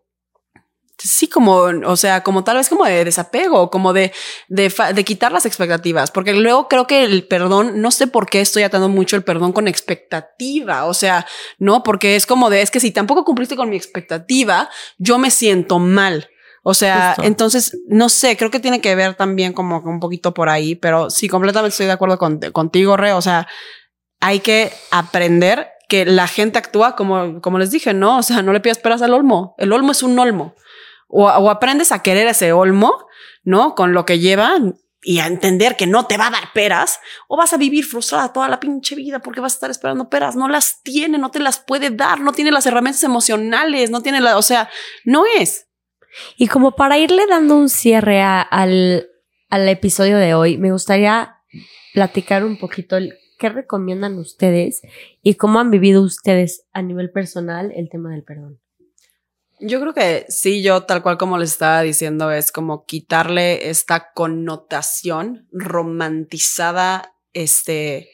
[1.03, 4.13] sí, como, o sea, como tal vez como de desapego, como de,
[4.47, 8.63] de, quitar las expectativas, porque luego creo que el perdón, no sé por qué estoy
[8.63, 11.25] atando mucho el perdón con expectativa, o sea,
[11.57, 15.31] no, porque es como de, es que si tampoco cumpliste con mi expectativa, yo me
[15.31, 16.29] siento mal.
[16.65, 17.23] O sea, Justo.
[17.23, 21.09] entonces, no sé, creo que tiene que ver también como un poquito por ahí, pero
[21.09, 23.11] sí, completamente estoy de acuerdo con- contigo, Re.
[23.11, 23.49] O sea,
[24.21, 28.17] hay que aprender que la gente actúa como, como les dije, ¿no?
[28.19, 29.55] O sea, no le pidas peras al olmo.
[29.57, 30.55] El olmo es un olmo.
[31.15, 33.05] O, o aprendes a querer ese olmo,
[33.43, 33.75] ¿no?
[33.75, 34.57] Con lo que lleva
[35.05, 38.31] y a entender que no te va a dar peras, o vas a vivir frustrada
[38.31, 40.35] toda la pinche vida porque vas a estar esperando peras.
[40.37, 44.21] No las tiene, no te las puede dar, no tiene las herramientas emocionales, no tiene
[44.21, 44.69] la, o sea,
[45.03, 45.67] no es.
[46.37, 49.07] Y como para irle dando un cierre al,
[49.49, 51.35] al episodio de hoy, me gustaría
[51.93, 54.81] platicar un poquito el- ¿qué recomiendan ustedes
[55.21, 58.62] y cómo han vivido ustedes a nivel personal el tema del perdón?
[59.65, 64.11] Yo creo que sí, yo tal cual como les estaba diciendo, es como quitarle esta
[64.13, 68.09] connotación romantizada, este,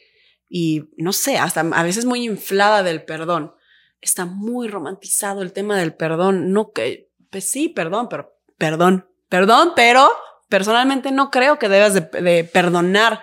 [0.48, 3.54] y no sé, hasta a veces muy inflada del perdón.
[4.00, 6.52] Está muy romantizado el tema del perdón.
[6.52, 10.08] No que, pues sí, perdón, pero perdón, perdón, pero
[10.48, 13.20] personalmente no creo que debas de, de perdonar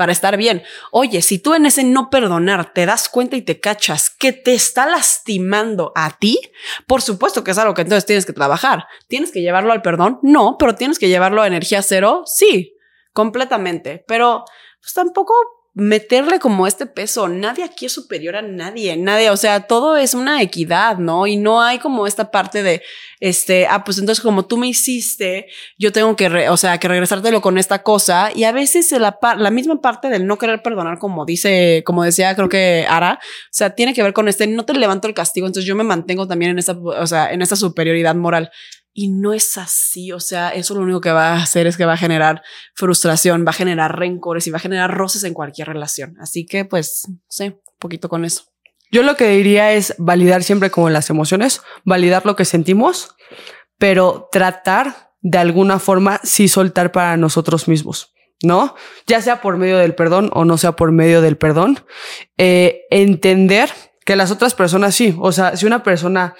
[0.00, 0.62] para estar bien.
[0.92, 4.54] Oye, si tú en ese no perdonar te das cuenta y te cachas que te
[4.54, 6.40] está lastimando a ti,
[6.86, 8.86] por supuesto que es algo que entonces tienes que trabajar.
[9.08, 10.18] ¿Tienes que llevarlo al perdón?
[10.22, 12.22] No, pero tienes que llevarlo a energía cero?
[12.24, 12.78] Sí,
[13.12, 14.02] completamente.
[14.08, 14.46] Pero
[14.80, 15.34] pues tampoco
[15.80, 17.26] meterle como este peso.
[17.26, 21.26] Nadie aquí es superior a nadie, nadie, o sea, todo es una equidad, ¿no?
[21.26, 22.82] Y no hay como esta parte de,
[23.18, 25.46] este, ah, pues entonces como tú me hiciste,
[25.78, 28.30] yo tengo que, o sea, que regresártelo con esta cosa.
[28.34, 32.34] Y a veces la, la misma parte del no querer perdonar, como dice, como decía,
[32.34, 35.46] creo que Ara, o sea, tiene que ver con este, no te levanto el castigo,
[35.46, 38.50] entonces yo me mantengo también en esa, o sea, en esa superioridad moral.
[39.00, 41.86] Y no es así, o sea, eso lo único que va a hacer es que
[41.86, 42.42] va a generar
[42.74, 46.16] frustración, va a generar rencores y va a generar roces en cualquier relación.
[46.20, 48.42] Así que, pues, sé, un poquito con eso.
[48.92, 53.16] Yo lo que diría es validar siempre como las emociones, validar lo que sentimos,
[53.78, 58.12] pero tratar de alguna forma sí soltar para nosotros mismos.
[58.42, 58.74] ¿no?
[59.06, 61.86] Ya sea por medio del perdón o no sea por medio del perdón,
[62.36, 63.70] eh, entender
[64.04, 66.34] que las otras personas sí, o sea, si una persona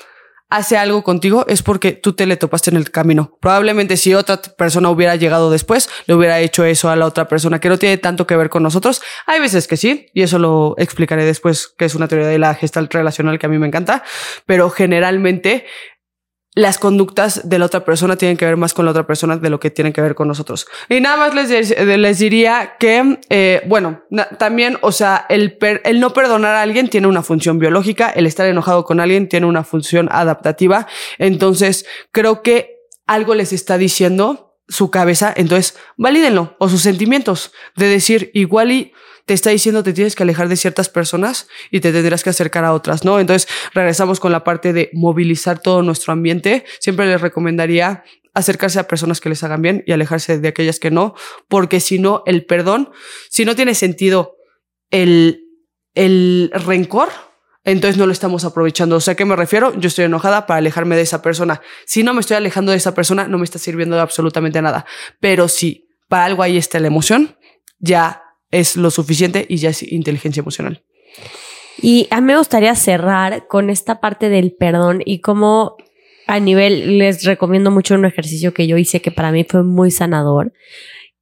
[0.50, 3.36] hace algo contigo es porque tú te le topaste en el camino.
[3.40, 7.60] Probablemente si otra persona hubiera llegado después, le hubiera hecho eso a la otra persona
[7.60, 9.00] que no tiene tanto que ver con nosotros.
[9.26, 12.54] Hay veces que sí, y eso lo explicaré después, que es una teoría de la
[12.54, 14.02] gestalt relacional que a mí me encanta,
[14.44, 15.66] pero generalmente
[16.60, 19.50] las conductas de la otra persona tienen que ver más con la otra persona de
[19.50, 20.66] lo que tienen que ver con nosotros.
[20.88, 24.02] Y nada más les, les diría que, eh, bueno,
[24.38, 28.46] también, o sea, el, el no perdonar a alguien tiene una función biológica, el estar
[28.46, 30.86] enojado con alguien tiene una función adaptativa.
[31.18, 37.88] Entonces, creo que algo les está diciendo su cabeza, entonces valídenlo o sus sentimientos de
[37.88, 38.92] decir igual y
[39.26, 42.64] te está diciendo te tienes que alejar de ciertas personas y te tendrás que acercar
[42.64, 43.20] a otras, ¿no?
[43.20, 46.64] Entonces regresamos con la parte de movilizar todo nuestro ambiente.
[46.80, 48.04] Siempre les recomendaría
[48.34, 51.14] acercarse a personas que les hagan bien y alejarse de aquellas que no,
[51.48, 52.90] porque si no, el perdón,
[53.28, 54.36] si no tiene sentido
[54.90, 55.44] el,
[55.94, 57.08] el rencor,
[57.64, 58.96] entonces no lo estamos aprovechando.
[58.96, 59.78] O sea, ¿a qué me refiero?
[59.78, 61.60] Yo estoy enojada para alejarme de esa persona.
[61.84, 64.86] Si no me estoy alejando de esa persona, no me está sirviendo absolutamente nada.
[65.20, 67.36] Pero si para algo ahí está la emoción,
[67.78, 70.82] ya es lo suficiente y ya es inteligencia emocional.
[71.82, 75.76] Y a mí me gustaría cerrar con esta parte del perdón y cómo
[76.26, 79.90] a nivel les recomiendo mucho un ejercicio que yo hice que para mí fue muy
[79.90, 80.52] sanador.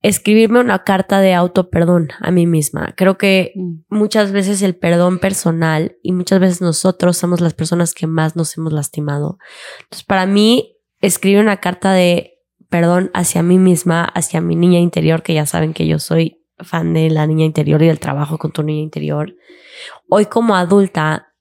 [0.03, 2.95] Escribirme una carta de auto perdón a mí misma.
[2.97, 3.53] Creo que
[3.89, 8.57] muchas veces el perdón personal y muchas veces nosotros somos las personas que más nos
[8.57, 9.39] hemos lastimado.
[9.83, 15.22] Entonces, para mí, escribir una carta de perdón hacia mí misma, hacia mi niña interior,
[15.22, 18.53] que ya saben que yo soy fan de la niña interior y del trabajo con
[18.53, 19.35] tu niña interior.
[20.09, 21.35] Hoy como adulta,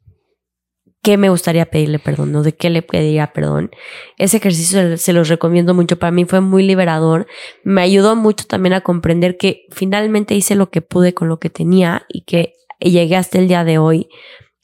[1.01, 2.31] ¿qué me gustaría pedirle perdón?
[2.31, 2.43] ¿no?
[2.43, 3.71] ¿De qué le pediría perdón?
[4.17, 5.97] Ese ejercicio se los recomiendo mucho.
[5.97, 7.27] Para mí fue muy liberador.
[7.63, 11.49] Me ayudó mucho también a comprender que finalmente hice lo que pude con lo que
[11.49, 14.09] tenía y que llegué hasta el día de hoy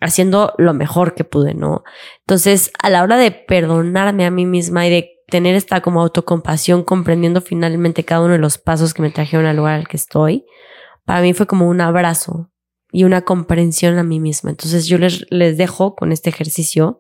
[0.03, 1.83] haciendo lo mejor que pude, ¿no?
[2.19, 6.83] Entonces, a la hora de perdonarme a mí misma y de tener esta como autocompasión,
[6.83, 10.45] comprendiendo finalmente cada uno de los pasos que me trajeron al lugar al que estoy,
[11.05, 12.51] para mí fue como un abrazo
[12.91, 14.51] y una comprensión a mí misma.
[14.51, 16.99] Entonces yo les, les dejo con este ejercicio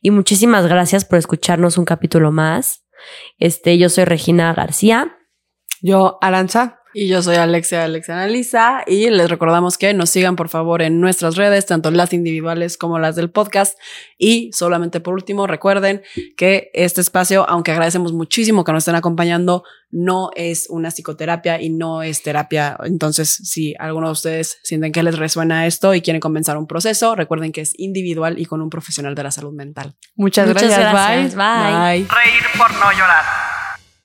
[0.00, 2.84] y muchísimas gracias por escucharnos un capítulo más.
[3.38, 5.18] Este, yo soy Regina García.
[5.80, 6.81] Yo, Aranza.
[6.94, 11.00] Y yo soy Alexia Alexia Analisa y les recordamos que nos sigan por favor en
[11.00, 13.78] nuestras redes, tanto las individuales como las del podcast.
[14.18, 16.02] Y solamente por último, recuerden
[16.36, 21.70] que este espacio, aunque agradecemos muchísimo que nos estén acompañando, no es una psicoterapia y
[21.70, 22.76] no es terapia.
[22.84, 27.14] Entonces, si alguno de ustedes sienten que les resuena esto y quieren comenzar un proceso,
[27.14, 29.94] recuerden que es individual y con un profesional de la salud mental.
[30.16, 30.78] Muchas, gracias.
[30.78, 31.34] gracias.
[31.34, 32.04] Bye.
[32.04, 32.08] Bye.
[32.08, 33.41] Reír por no llorar.